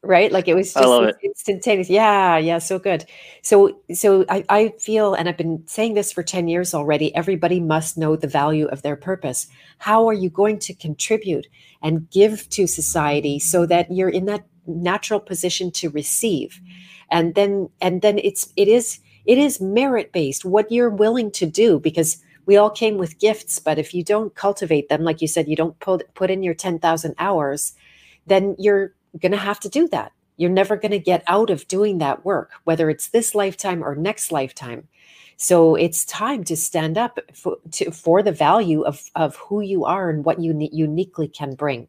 [0.05, 0.33] Right?
[0.33, 1.89] Like it was just instantaneous.
[1.89, 3.05] Yeah yeah so good.
[3.43, 7.61] So so I, I feel and i've been saying this for 10 years already everybody
[7.61, 9.47] must know the value of their purpose.
[9.79, 11.47] How are you going to contribute
[11.83, 16.61] and give to society so that you're in that natural position to receive?
[17.09, 21.47] And then and then it's it is it is merit based what you're willing to
[21.47, 25.29] do because we all came with gifts but if you don't cultivate them like you
[25.29, 27.75] said you don't put put in your 10,000 hours
[28.27, 30.13] then you're going to have to do that.
[30.37, 33.95] You're never going to get out of doing that work, whether it's this lifetime or
[33.95, 34.89] next lifetime.
[35.37, 39.85] So it's time to stand up for, to, for the value of, of who you
[39.85, 41.89] are and what you uniquely can bring.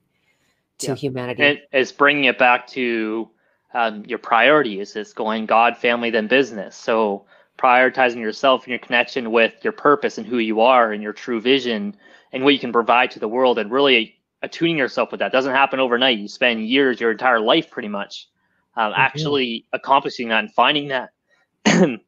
[0.80, 0.96] to yeah.
[0.96, 1.44] humanity.
[1.44, 3.30] And it's bringing it back to
[3.74, 4.96] um, your priorities.
[4.96, 6.76] It's going God, family, then business.
[6.76, 7.26] So
[7.58, 11.40] prioritizing yourself and your connection with your purpose and who you are and your true
[11.40, 11.96] vision
[12.32, 15.54] and what you can provide to the world and really attuning yourself with that doesn't
[15.54, 16.18] happen overnight.
[16.18, 18.28] You spend years, your entire life pretty much,
[18.76, 19.02] um, mm-hmm.
[19.02, 21.10] actually accomplishing that and finding that.
[21.66, 22.00] and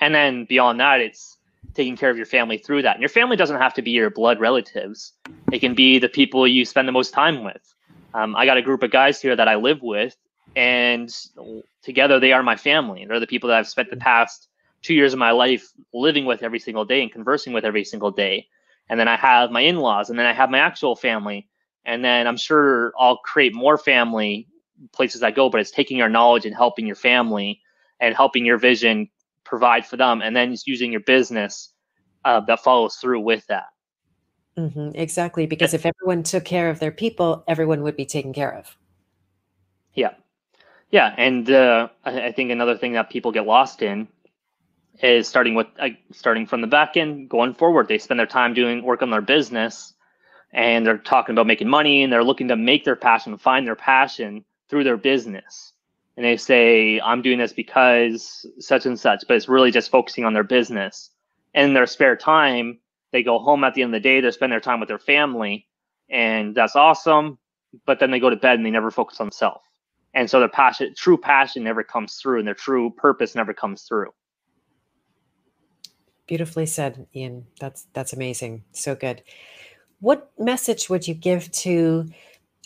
[0.00, 1.38] then beyond that, it's
[1.74, 2.96] taking care of your family through that.
[2.96, 5.12] And your family doesn't have to be your blood relatives.
[5.52, 7.74] It can be the people you spend the most time with.
[8.14, 10.16] Um, I got a group of guys here that I live with,
[10.56, 11.14] and
[11.82, 13.04] together they are my family.
[13.06, 14.48] They're the people that I've spent the past
[14.82, 18.10] two years of my life living with every single day and conversing with every single
[18.10, 18.46] day.
[18.88, 21.48] And then I have my in-laws, and then I have my actual family,
[21.84, 24.48] and then I'm sure I'll create more family
[24.92, 25.48] places I go.
[25.48, 27.60] But it's taking your knowledge and helping your family
[28.00, 29.08] and helping your vision
[29.44, 31.72] provide for them, and then just using your business
[32.24, 33.66] uh, that follows through with that.
[34.58, 38.52] Mm-hmm, exactly, because if everyone took care of their people, everyone would be taken care
[38.52, 38.76] of.
[39.94, 40.14] Yeah,
[40.90, 44.08] yeah, and uh, I, think another thing that people get lost in
[45.02, 47.88] is starting with uh, starting from the back end going forward.
[47.88, 49.94] They spend their time doing work on their business
[50.52, 53.76] and they're talking about making money and they're looking to make their passion find their
[53.76, 55.72] passion through their business.
[56.16, 60.24] And they say i'm doing this because such and such but it's really just focusing
[60.24, 61.10] on their business.
[61.54, 62.78] And in their spare time
[63.12, 64.98] they go home at the end of the day they spend their time with their
[64.98, 65.66] family
[66.10, 67.38] and that's awesome
[67.86, 69.64] but then they go to bed and they never focus on themselves
[70.14, 73.82] and so their passion true passion never comes through and their true purpose never comes
[73.82, 74.10] through
[76.30, 77.44] Beautifully said, Ian.
[77.58, 78.62] That's that's amazing.
[78.70, 79.20] So good.
[79.98, 82.06] What message would you give to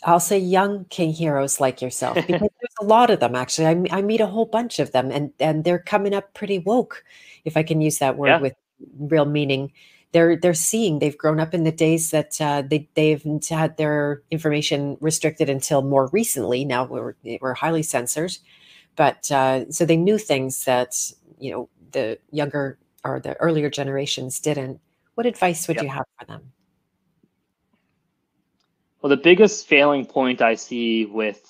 [0.03, 3.65] I'll say young king heroes like yourself because there's a lot of them actually.
[3.65, 7.03] I, I meet a whole bunch of them and and they're coming up pretty woke,
[7.43, 8.39] if I can use that word yeah.
[8.39, 8.53] with
[8.99, 9.71] real meaning.
[10.15, 14.23] They're they're seeing they've grown up in the days that uh, they they've had their
[14.31, 16.63] information restricted until more recently.
[16.63, 18.37] Now we're we're highly censored,
[18.95, 20.95] but uh, so they knew things that
[21.37, 24.79] you know the younger or the earlier generations didn't.
[25.15, 25.83] What advice would yep.
[25.83, 26.53] you have for them?
[29.01, 31.41] Well, the biggest failing point I see with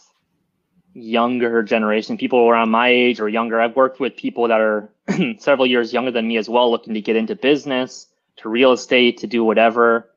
[0.96, 4.90] younger generation, people around my age or younger, I've worked with people that are
[5.38, 8.08] several years younger than me as well, looking to get into business,
[8.38, 10.12] to real estate, to do whatever.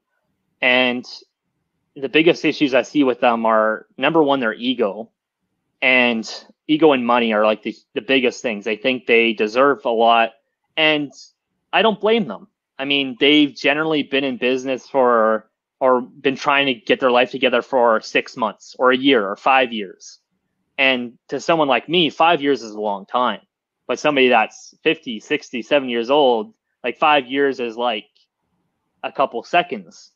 [0.60, 1.04] And
[1.94, 5.10] the biggest issues I see with them are number one, their ego.
[5.80, 6.28] And
[6.66, 8.64] ego and money are like the, the biggest things.
[8.64, 10.32] They think they deserve a lot
[10.76, 11.12] and
[11.72, 12.48] I don't blame them.
[12.78, 15.50] I mean, they've generally been in business for
[15.80, 19.36] or been trying to get their life together for six months or a year or
[19.36, 20.18] five years.
[20.76, 23.40] And to someone like me, five years is a long time.
[23.86, 28.06] But somebody that's 50, 60, 70 years old, like five years is like
[29.02, 30.12] a couple seconds.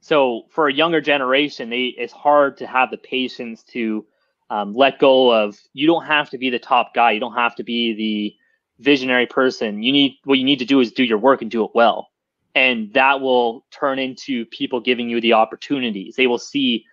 [0.00, 4.04] So for a younger generation, they, it's hard to have the patience to
[4.50, 5.56] um, let go of.
[5.72, 7.12] You don't have to be the top guy.
[7.12, 8.36] You don't have to be the
[8.82, 11.64] visionary person, you need what you need to do is do your work and do
[11.64, 12.08] it well.
[12.54, 16.16] And that will turn into people giving you the opportunities.
[16.16, 16.84] They will see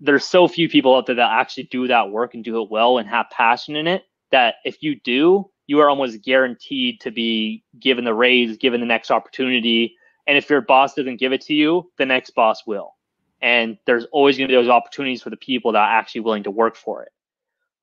[0.00, 2.98] there's so few people out there that actually do that work and do it well
[2.98, 7.64] and have passion in it that if you do, you are almost guaranteed to be
[7.80, 9.96] given the raise, given the next opportunity.
[10.26, 12.90] And if your boss doesn't give it to you, the next boss will.
[13.40, 16.42] And there's always going to be those opportunities for the people that are actually willing
[16.42, 17.12] to work for it.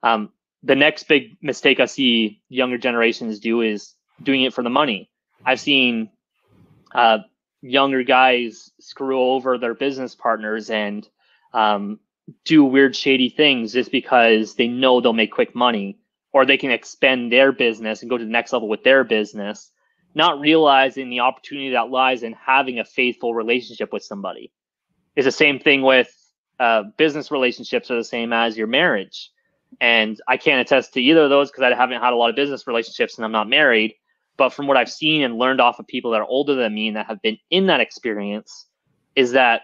[0.03, 0.31] Um,
[0.61, 5.09] the next big mistake I see younger generations do is doing it for the money.
[5.43, 6.11] I've seen
[6.93, 7.19] uh,
[7.63, 11.09] younger guys screw over their business partners and
[11.53, 11.99] um,
[12.45, 15.97] do weird, shady things just because they know they'll make quick money
[16.31, 19.71] or they can expand their business and go to the next level with their business,
[20.13, 24.51] not realizing the opportunity that lies in having a faithful relationship with somebody.
[25.15, 26.13] It's the same thing with
[26.59, 29.31] uh, business relationships are the same as your marriage
[29.81, 32.35] and I can't attest to either of those because I haven't had a lot of
[32.35, 33.95] business relationships and I'm not married.
[34.37, 36.87] But from what I've seen and learned off of people that are older than me
[36.87, 38.67] and that have been in that experience,
[39.15, 39.63] is that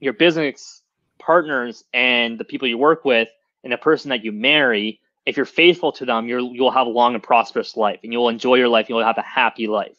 [0.00, 0.82] your business
[1.18, 3.28] partners and the people you work with
[3.62, 6.90] and the person that you marry, if you're faithful to them, you're, you'll have a
[6.90, 8.88] long and prosperous life and you'll enjoy your life.
[8.88, 9.96] You'll have a happy life.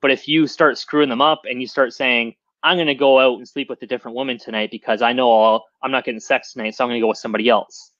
[0.00, 3.18] But if you start screwing them up and you start saying, I'm going to go
[3.18, 6.20] out and sleep with a different woman tonight because I know I'll, I'm not getting
[6.20, 7.92] sex tonight, so I'm going to go with somebody else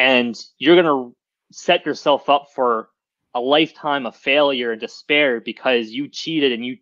[0.00, 1.14] and you're going to
[1.52, 2.88] set yourself up for
[3.34, 6.78] a lifetime of failure and despair because you cheated and you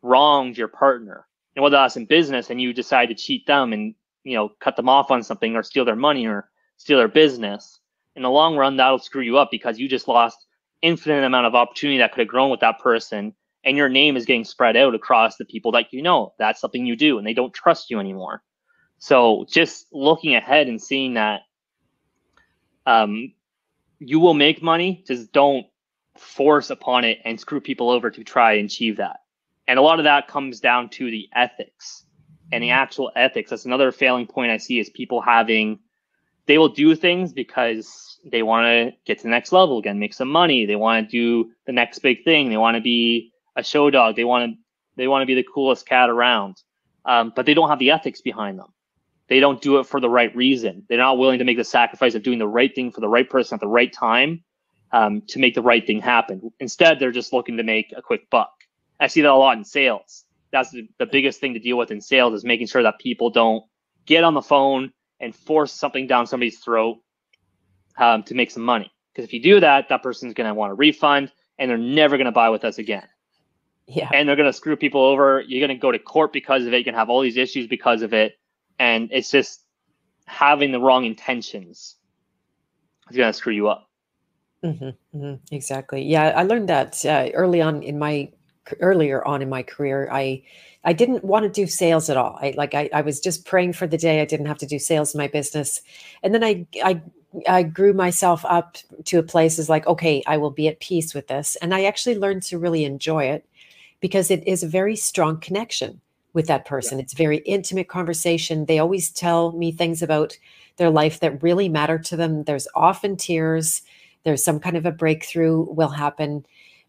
[0.00, 1.26] wronged your partner.
[1.54, 3.94] And whether that's in business and you decide to cheat them and
[4.24, 6.48] you know cut them off on something or steal their money or
[6.78, 7.78] steal their business,
[8.16, 10.46] in the long run that'll screw you up because you just lost
[10.82, 13.34] infinite amount of opportunity that could have grown with that person
[13.64, 16.34] and your name is getting spread out across the people that you know.
[16.38, 18.42] That's something you do and they don't trust you anymore.
[18.98, 21.42] So just looking ahead and seeing that
[22.86, 23.32] um,
[23.98, 25.66] you will make money, just don't
[26.16, 29.20] force upon it and screw people over to try and achieve that.
[29.68, 32.04] And a lot of that comes down to the ethics
[32.50, 33.50] and the actual ethics.
[33.50, 35.78] That's another failing point I see is people having
[36.46, 40.14] they will do things because they want to get to the next level again, make
[40.14, 40.66] some money.
[40.66, 42.50] They want to do the next big thing.
[42.50, 44.16] They want to be a show dog.
[44.16, 44.58] They want to
[44.96, 46.56] they want to be the coolest cat around,
[47.06, 48.68] um, but they don't have the ethics behind them.
[49.28, 50.84] They don't do it for the right reason.
[50.88, 53.28] They're not willing to make the sacrifice of doing the right thing for the right
[53.28, 54.44] person at the right time
[54.92, 56.52] um, to make the right thing happen.
[56.60, 58.52] Instead, they're just looking to make a quick buck.
[59.00, 60.24] I see that a lot in sales.
[60.50, 63.30] That's the, the biggest thing to deal with in sales is making sure that people
[63.30, 63.64] don't
[64.04, 64.92] get on the phone
[65.22, 66.98] and force something down somebody's throat
[67.96, 68.92] um, to make some money.
[69.12, 72.16] Because if you do that, that person's going to want a refund and they're never
[72.16, 73.06] going to buy with us again.
[73.86, 74.10] Yeah.
[74.12, 75.42] And they're going to screw people over.
[75.46, 76.78] You're going to go to court because of it.
[76.78, 78.38] You can have all these issues because of it.
[78.78, 79.64] And it's just
[80.26, 81.96] having the wrong intentions
[83.10, 83.88] is going to screw you up.
[84.64, 86.02] Mm-hmm, mm-hmm, exactly.
[86.02, 88.30] Yeah, I learned that uh, early on in my
[88.80, 90.08] earlier on in my career.
[90.10, 90.42] I
[90.84, 92.38] I didn't want to do sales at all.
[92.40, 94.78] I like I, I was just praying for the day I didn't have to do
[94.78, 95.80] sales in my business.
[96.22, 97.00] And then I I
[97.48, 101.14] I grew myself up to a place is like, okay, I will be at peace
[101.14, 101.56] with this.
[101.56, 103.46] And I actually learned to really enjoy it
[104.00, 106.00] because it is a very strong connection
[106.34, 106.98] with that person.
[106.98, 107.04] Yeah.
[107.04, 108.66] It's very intimate conversation.
[108.66, 110.36] They always tell me things about
[110.76, 112.44] their life that really matter to them.
[112.44, 113.82] There's often tears.
[114.24, 116.44] There's some kind of a breakthrough will happen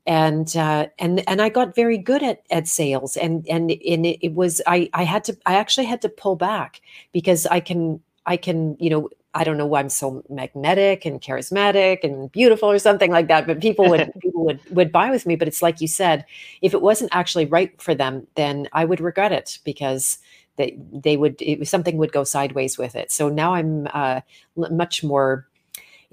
[0.06, 4.20] and uh, and and I got very good at at sales and and and it,
[4.26, 6.82] it, was I I had to I actually had to pull back
[7.12, 11.22] because I can I can you know I don't know why I'm so magnetic and
[11.22, 15.26] charismatic and beautiful or something like that but people would people would would buy with
[15.26, 16.26] me but it's like you said
[16.62, 20.18] if it wasn't actually right for them then I would regret it because
[20.58, 23.12] they they would it, something would go sideways with it.
[23.12, 24.22] So now I'm uh,
[24.56, 25.48] much more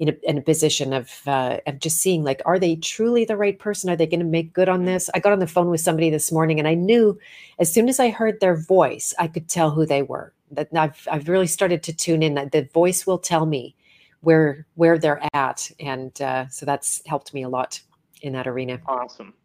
[0.01, 3.37] in a, in a position of uh, of just seeing like are they truly the
[3.37, 3.87] right person?
[3.89, 4.87] Are they going to make good on mm-hmm.
[4.87, 5.11] this?
[5.13, 7.17] I got on the phone with somebody this morning and i knew
[7.59, 10.33] as soon as i heard their voice i could tell who they were.
[10.49, 13.75] That i've, I've really started to tune in that the voice will tell me
[14.21, 15.69] where where they're at.
[15.79, 17.79] And uh, so that's helped me a lot
[18.23, 18.79] in that arena.
[18.87, 19.35] Awesome.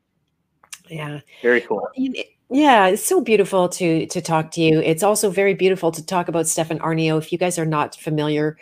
[0.89, 1.21] Yeah.
[1.43, 1.87] Very cool.
[2.49, 4.81] Yeah, it's so beautiful to to talk to you.
[4.81, 7.19] It's also very beautiful to talk about Stefan Aarnio.
[7.19, 8.57] If you guys are not familiar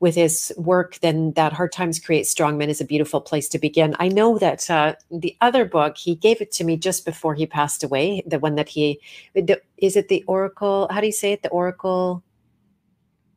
[0.00, 3.58] with his work, then that Hard Times Create Strong Men is a beautiful place to
[3.58, 3.94] begin.
[4.00, 7.46] I know that uh, the other book, he gave it to me just before he
[7.46, 8.22] passed away.
[8.26, 8.98] The one that he,
[9.34, 10.88] is it the Oracle?
[10.90, 11.42] How do you say it?
[11.42, 12.24] The Oracle?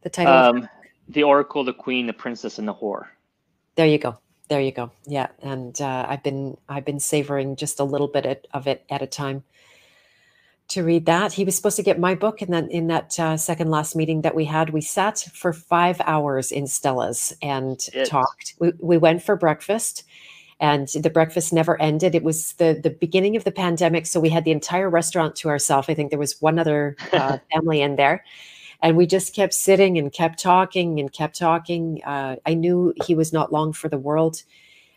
[0.02, 0.34] The title?
[0.34, 0.70] Um,
[1.10, 3.08] the Oracle, the Queen, the Princess, and the Whore.
[3.76, 4.18] There you go.
[4.48, 4.92] There you go.
[5.06, 9.02] Yeah, and uh, I've been I've been savoring just a little bit of it at
[9.02, 9.44] a time
[10.70, 11.34] to read that.
[11.34, 14.22] He was supposed to get my book, and then in that uh, second last meeting
[14.22, 18.06] that we had, we sat for five hours in Stella's and it.
[18.06, 18.56] talked.
[18.60, 20.04] We, we went for breakfast,
[20.60, 22.16] and the breakfast never ended.
[22.16, 25.50] It was the the beginning of the pandemic, so we had the entire restaurant to
[25.50, 25.90] ourselves.
[25.90, 28.24] I think there was one other uh, family in there.
[28.82, 32.04] And we just kept sitting and kept talking and kept talking.
[32.04, 34.44] Uh, I knew he was not long for the world.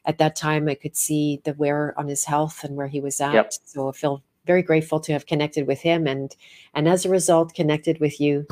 [0.04, 3.20] At that time, I could see the wear on his health and where he was
[3.20, 3.34] at.
[3.34, 3.52] Yep.
[3.64, 6.34] So I feel very grateful to have connected with him and
[6.74, 8.46] and as a result connected with you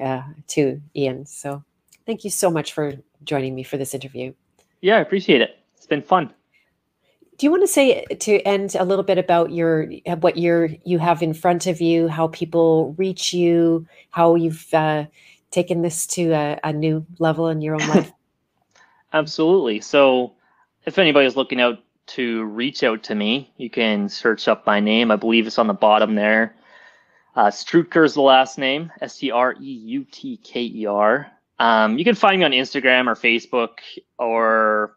[0.00, 1.26] uh, too ian.
[1.26, 1.62] So
[2.06, 4.32] thank you so much for joining me for this interview.
[4.80, 5.58] Yeah i appreciate it.
[5.76, 6.32] It's been fun.
[7.36, 9.90] Do you want to say to end a little bit about your
[10.20, 15.06] what you're you have in front of you how people reach you how you've uh,
[15.50, 18.12] taken this to a, a new level in your own life?
[19.12, 19.80] Absolutely.
[19.80, 20.34] So
[20.84, 25.10] if anybody's looking out to reach out to me, you can search up my name.
[25.10, 26.56] I believe it's on the bottom there.
[27.36, 31.30] Uh, Streutker is the last name, S T R E U T K E R.
[31.58, 33.78] Um, you can find me on Instagram or Facebook
[34.18, 34.96] or,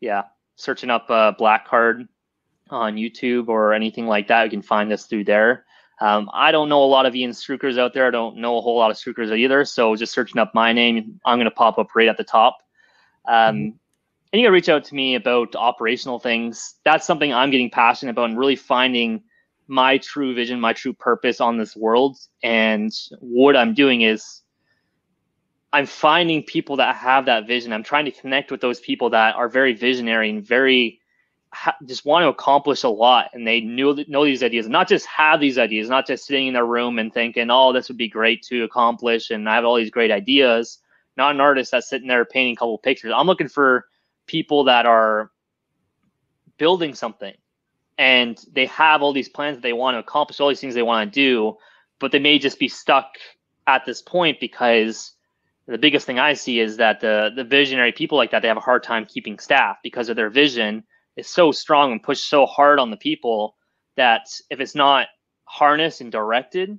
[0.00, 0.24] yeah,
[0.56, 2.08] searching up uh, Black Card
[2.70, 4.44] on YouTube or anything like that.
[4.44, 5.66] You can find us through there.
[6.00, 8.06] Um, I don't know a lot of Ian Streutkers out there.
[8.06, 9.64] I don't know a whole lot of Streutkers either.
[9.64, 12.58] So just searching up my name, I'm going to pop up right at the top.
[13.26, 13.76] Um, mm-hmm
[14.34, 16.74] and you can reach out to me about operational things.
[16.84, 19.22] That's something I'm getting passionate about and really finding
[19.68, 22.16] my true vision, my true purpose on this world.
[22.42, 24.40] And what I'm doing is
[25.72, 27.72] I'm finding people that have that vision.
[27.72, 31.00] I'm trying to connect with those people that are very visionary and very
[31.52, 33.30] ha- just want to accomplish a lot.
[33.34, 36.54] And they know, know these ideas, not just have these ideas, not just sitting in
[36.54, 39.30] their room and thinking, oh, this would be great to accomplish.
[39.30, 40.80] And I have all these great ideas.
[41.16, 43.12] Not an artist that's sitting there painting a couple pictures.
[43.14, 43.86] I'm looking for
[44.26, 45.30] people that are
[46.56, 47.34] building something
[47.98, 50.82] and they have all these plans that they want to accomplish all these things they
[50.82, 51.56] want to do
[51.98, 53.16] but they may just be stuck
[53.66, 55.12] at this point because
[55.66, 58.56] the biggest thing I see is that the the visionary people like that they have
[58.56, 60.84] a hard time keeping staff because of their vision
[61.16, 63.56] is so strong and pushed so hard on the people
[63.96, 65.06] that if it's not
[65.44, 66.78] harnessed and directed,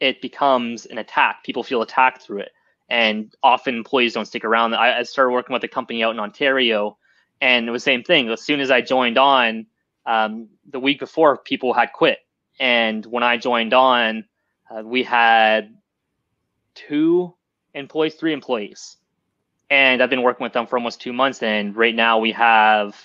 [0.00, 1.44] it becomes an attack.
[1.44, 2.50] People feel attacked through it,
[2.88, 4.74] and often employees don't stick around.
[4.74, 6.96] I, I started working with a company out in Ontario,
[7.40, 8.28] and it was the same thing.
[8.30, 9.66] As soon as I joined on,
[10.06, 12.18] um, the week before, people had quit,
[12.58, 14.24] and when I joined on,
[14.70, 15.74] uh, we had
[16.74, 17.34] two
[17.74, 18.96] employees, three employees.
[19.70, 21.42] And I've been working with them for almost two months.
[21.42, 22.96] And right now we have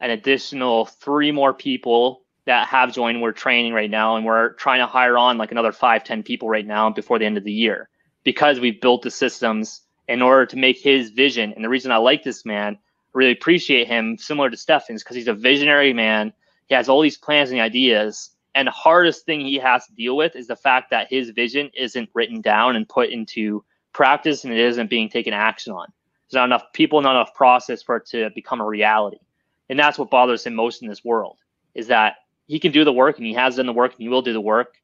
[0.00, 3.20] an additional three more people that have joined.
[3.20, 6.48] We're training right now and we're trying to hire on like another five, ten people
[6.48, 7.88] right now before the end of the year
[8.28, 11.50] because we've built the systems in order to make his vision.
[11.54, 12.76] And the reason I like this man,
[13.14, 16.34] really appreciate him, similar to Stefan's, because he's a visionary man.
[16.66, 18.28] He has all these plans and ideas.
[18.54, 21.70] And the hardest thing he has to deal with is the fact that his vision
[21.74, 23.64] isn't written down and put into
[23.94, 25.86] practice and it isn't being taken action on.
[26.28, 29.20] There's not enough people, not enough process for it to become a reality.
[29.70, 31.38] And that's what bothers him most in this world
[31.74, 34.10] is that he can do the work and he has done the work and he
[34.10, 34.74] will do the work.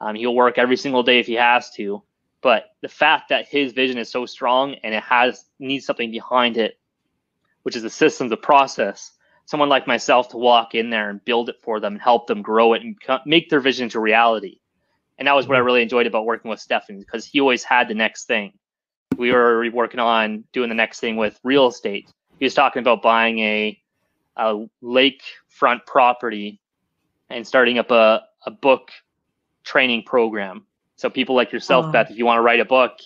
[0.00, 2.02] Um, he'll work every single day if he has to.
[2.40, 6.56] But the fact that his vision is so strong and it has needs something behind
[6.56, 6.78] it,
[7.62, 9.12] which is the systems, the process,
[9.44, 12.42] someone like myself to walk in there and build it for them and help them
[12.42, 12.96] grow it and
[13.26, 14.58] make their vision into reality
[15.18, 15.66] and that was what I mm-hmm.
[15.66, 18.52] really enjoyed about working with Stefan because he always had the next thing.
[19.16, 22.08] We were working on doing the next thing with real estate.
[22.38, 23.80] He was talking about buying a,
[24.36, 26.60] a lakefront property
[27.28, 28.92] and starting up a, a book
[29.64, 30.66] training program.
[30.98, 31.92] So people like yourself, oh.
[31.92, 32.98] Beth, if you want to write a book,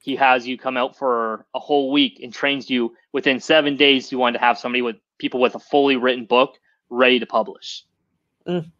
[0.00, 4.10] he has you come out for a whole week and trains you within seven days.
[4.10, 6.58] You want to have somebody with people with a fully written book
[6.90, 7.84] ready to publish.
[8.48, 8.70] Mm.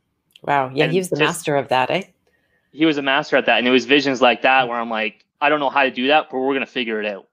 [0.42, 0.70] Wow.
[0.74, 2.02] Yeah, and he was the just, master of that, eh?
[2.74, 3.58] he was a master at that.
[3.58, 6.08] And it was visions like that where I'm like, I don't know how to do
[6.08, 7.28] that, but we're going to figure it out.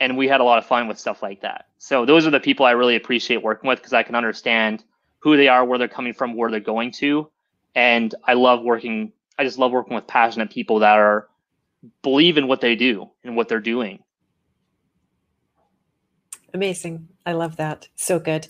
[0.00, 1.66] And we had a lot of fun with stuff like that.
[1.78, 4.82] So those are the people I really appreciate working with because I can understand
[5.18, 7.28] who they are, where they're coming from, where they're going to.
[7.74, 9.12] And I love working,
[9.42, 11.28] I just love working with passionate people that are
[12.02, 13.98] believe in what they do and what they're doing.
[16.54, 17.08] Amazing.
[17.26, 17.88] I love that.
[17.96, 18.46] So good.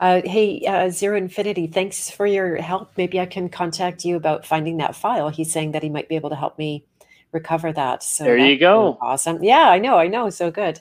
[0.00, 2.90] Uh, hey, uh, Zero Infinity, thanks for your help.
[2.96, 5.28] Maybe I can contact you about finding that file.
[5.28, 6.84] He's saying that he might be able to help me
[7.30, 8.02] recover that.
[8.02, 8.98] So there you go.
[9.00, 9.44] Awesome.
[9.44, 9.96] Yeah, I know.
[9.96, 10.28] I know.
[10.28, 10.80] So good.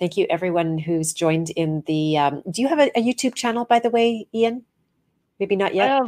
[0.00, 2.18] Thank you, everyone who's joined in the.
[2.18, 4.64] Um, do you have a, a, YouTube channel, by the way, Ian?
[5.38, 6.02] Maybe not yet.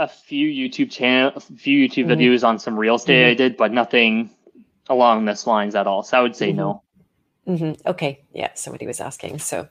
[0.00, 2.20] A few YouTube channel, a few YouTube mm-hmm.
[2.20, 3.30] videos on some real estate mm-hmm.
[3.32, 4.30] I did, but nothing
[4.88, 6.02] along this lines at all.
[6.02, 6.56] So I would say mm-hmm.
[6.56, 6.82] no.
[7.46, 7.86] Mm-hmm.
[7.86, 8.24] Okay.
[8.32, 8.48] Yeah.
[8.54, 9.40] Somebody was asking.
[9.40, 9.68] So,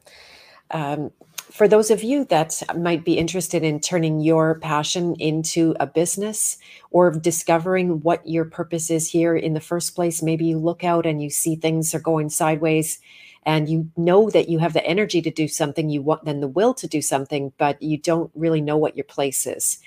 [0.69, 1.10] um,
[1.49, 6.60] for those of you that might be interested in turning your passion into a business
[6.91, 11.07] or discovering what your purpose is here in the first place, maybe you look out
[11.07, 12.99] and you see things are going sideways
[13.47, 16.47] and you know that you have the energy to do something, you want then the
[16.47, 19.80] will to do something, but you don't really know what your place is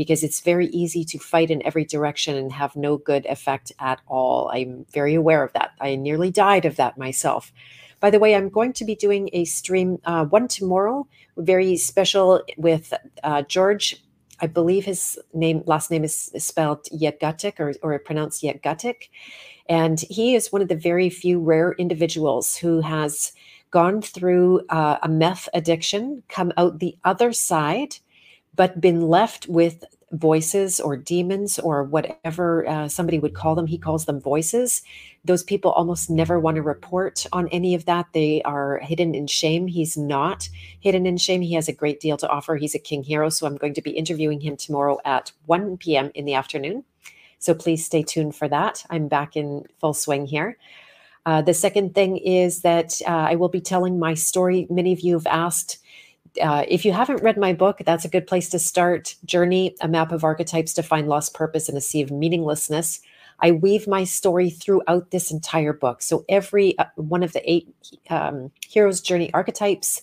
[0.00, 4.00] because it's very easy to fight in every direction and have no good effect at
[4.06, 4.50] all.
[4.50, 5.72] I'm very aware of that.
[5.78, 7.52] I nearly died of that myself.
[8.00, 11.06] By the way, I'm going to be doing a stream uh, one tomorrow,
[11.36, 14.02] very special with uh, George.
[14.40, 19.10] I believe his name, last name is spelled Yetgatik or, or pronounced Yetgatik.
[19.68, 23.32] And he is one of the very few rare individuals who has
[23.70, 27.96] gone through uh, a meth addiction, come out the other side,
[28.54, 33.66] but been left with voices or demons or whatever uh, somebody would call them.
[33.66, 34.82] He calls them voices.
[35.24, 38.06] Those people almost never want to report on any of that.
[38.12, 39.68] They are hidden in shame.
[39.68, 40.48] He's not
[40.80, 41.42] hidden in shame.
[41.42, 42.56] He has a great deal to offer.
[42.56, 43.28] He's a king hero.
[43.28, 46.10] So I'm going to be interviewing him tomorrow at 1 p.m.
[46.14, 46.84] in the afternoon.
[47.38, 48.84] So please stay tuned for that.
[48.90, 50.58] I'm back in full swing here.
[51.24, 54.66] Uh, the second thing is that uh, I will be telling my story.
[54.70, 55.78] Many of you have asked
[56.40, 59.16] uh, if you haven't read my book, that's a good place to start.
[59.24, 63.00] Journey, a map of archetypes to find lost purpose in a sea of meaninglessness.
[63.40, 66.02] I weave my story throughout this entire book.
[66.02, 67.74] So every uh, one of the eight
[68.10, 70.02] um, hero's journey archetypes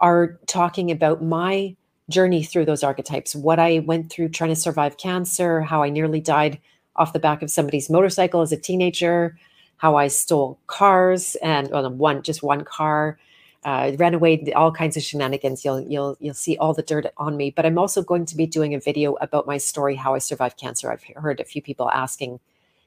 [0.00, 1.74] are talking about my
[2.08, 6.20] journey through those archetypes, what I went through trying to survive cancer, how I nearly
[6.20, 6.60] died
[6.94, 9.36] off the back of somebody's motorcycle as a teenager,
[9.78, 13.18] how I stole cars and well, one just one car,
[13.66, 15.64] uh, ran away, all kinds of shenanigans.
[15.64, 17.50] You'll you'll you'll see all the dirt on me.
[17.50, 20.56] But I'm also going to be doing a video about my story, how I survived
[20.56, 20.90] cancer.
[20.90, 22.38] I've heard a few people asking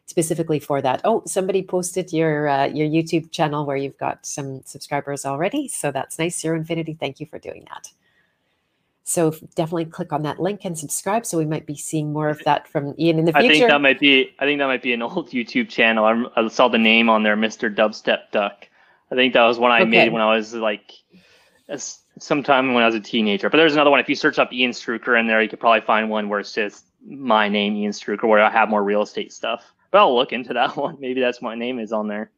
[0.05, 1.01] specifically for that.
[1.03, 5.91] Oh, somebody posted your uh, your YouTube channel where you've got some subscribers already, so
[5.91, 6.39] that's nice.
[6.39, 7.91] Zero Infinity, thank you for doing that.
[9.03, 11.25] So definitely click on that link and subscribe.
[11.25, 13.47] So we might be seeing more of that from Ian in the future.
[13.47, 14.33] I think that might be.
[14.39, 16.05] I think that might be an old YouTube channel.
[16.05, 17.73] I, I saw the name on there, Mr.
[17.73, 18.68] Dubstep Duck.
[19.11, 19.89] I think that was one I Okay.
[19.89, 20.93] made when I was like,
[22.19, 23.49] sometime when I was a teenager.
[23.49, 23.99] But there's another one.
[23.99, 26.53] If you search up Ian Streutker in there, you could probably find one where it's
[26.53, 29.63] just my name, Ian Streutker, where I have more real estate stuff.
[29.91, 30.97] But I'll look into that one.
[30.99, 32.31] Maybe that's my name is on there.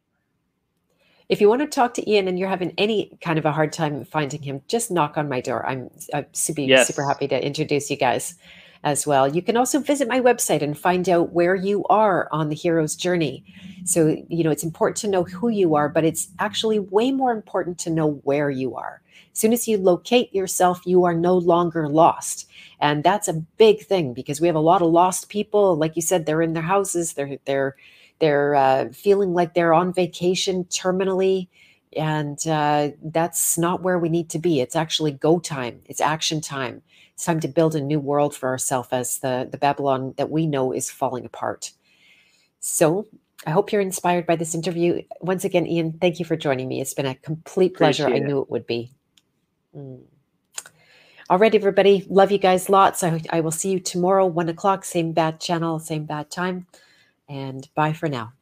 [1.30, 3.72] If you want to talk to Ian and you're having any kind of a hard
[3.72, 5.66] time finding him, just knock on my door.
[5.66, 6.88] I'm, I'm super, Yes.
[6.88, 8.36] super happy to introduce you guys
[8.84, 9.28] as well.
[9.28, 12.96] You can also visit my website and find out where you are on the hero's
[12.96, 13.44] journey.
[13.86, 17.32] So, you know, it's important to know who you are, but it's actually way more
[17.32, 19.02] important to know where you are.
[19.32, 22.50] As soon as you locate yourself, you are no longer lost.
[22.80, 25.76] And that's a big thing because we have a lot of lost people.
[25.76, 27.76] Like you said, they're in their houses, they're, they're,
[28.20, 31.48] they're uh, feeling like they're on vacation terminally
[31.98, 36.40] and uh, that's not where we need to be it's actually go time it's action
[36.40, 36.82] time
[37.22, 40.48] it's time to build a new world for ourselves as the, the babylon that we
[40.48, 41.72] know is falling apart.
[42.60, 43.06] So
[43.46, 45.04] i hope you're inspired by this interview.
[45.20, 46.82] Once again ian thank you for joining me.
[46.82, 48.06] It's been a complete pleasure.
[48.06, 48.28] I Appreciate it.
[48.28, 48.90] knew it would be.
[49.78, 50.02] Mm.
[51.30, 52.08] all right everybody.
[52.10, 53.04] Love you guys lots.
[53.04, 56.66] I, I will see you tomorrow one o'clock same bad channel same bad time.
[57.30, 58.34] And bye for now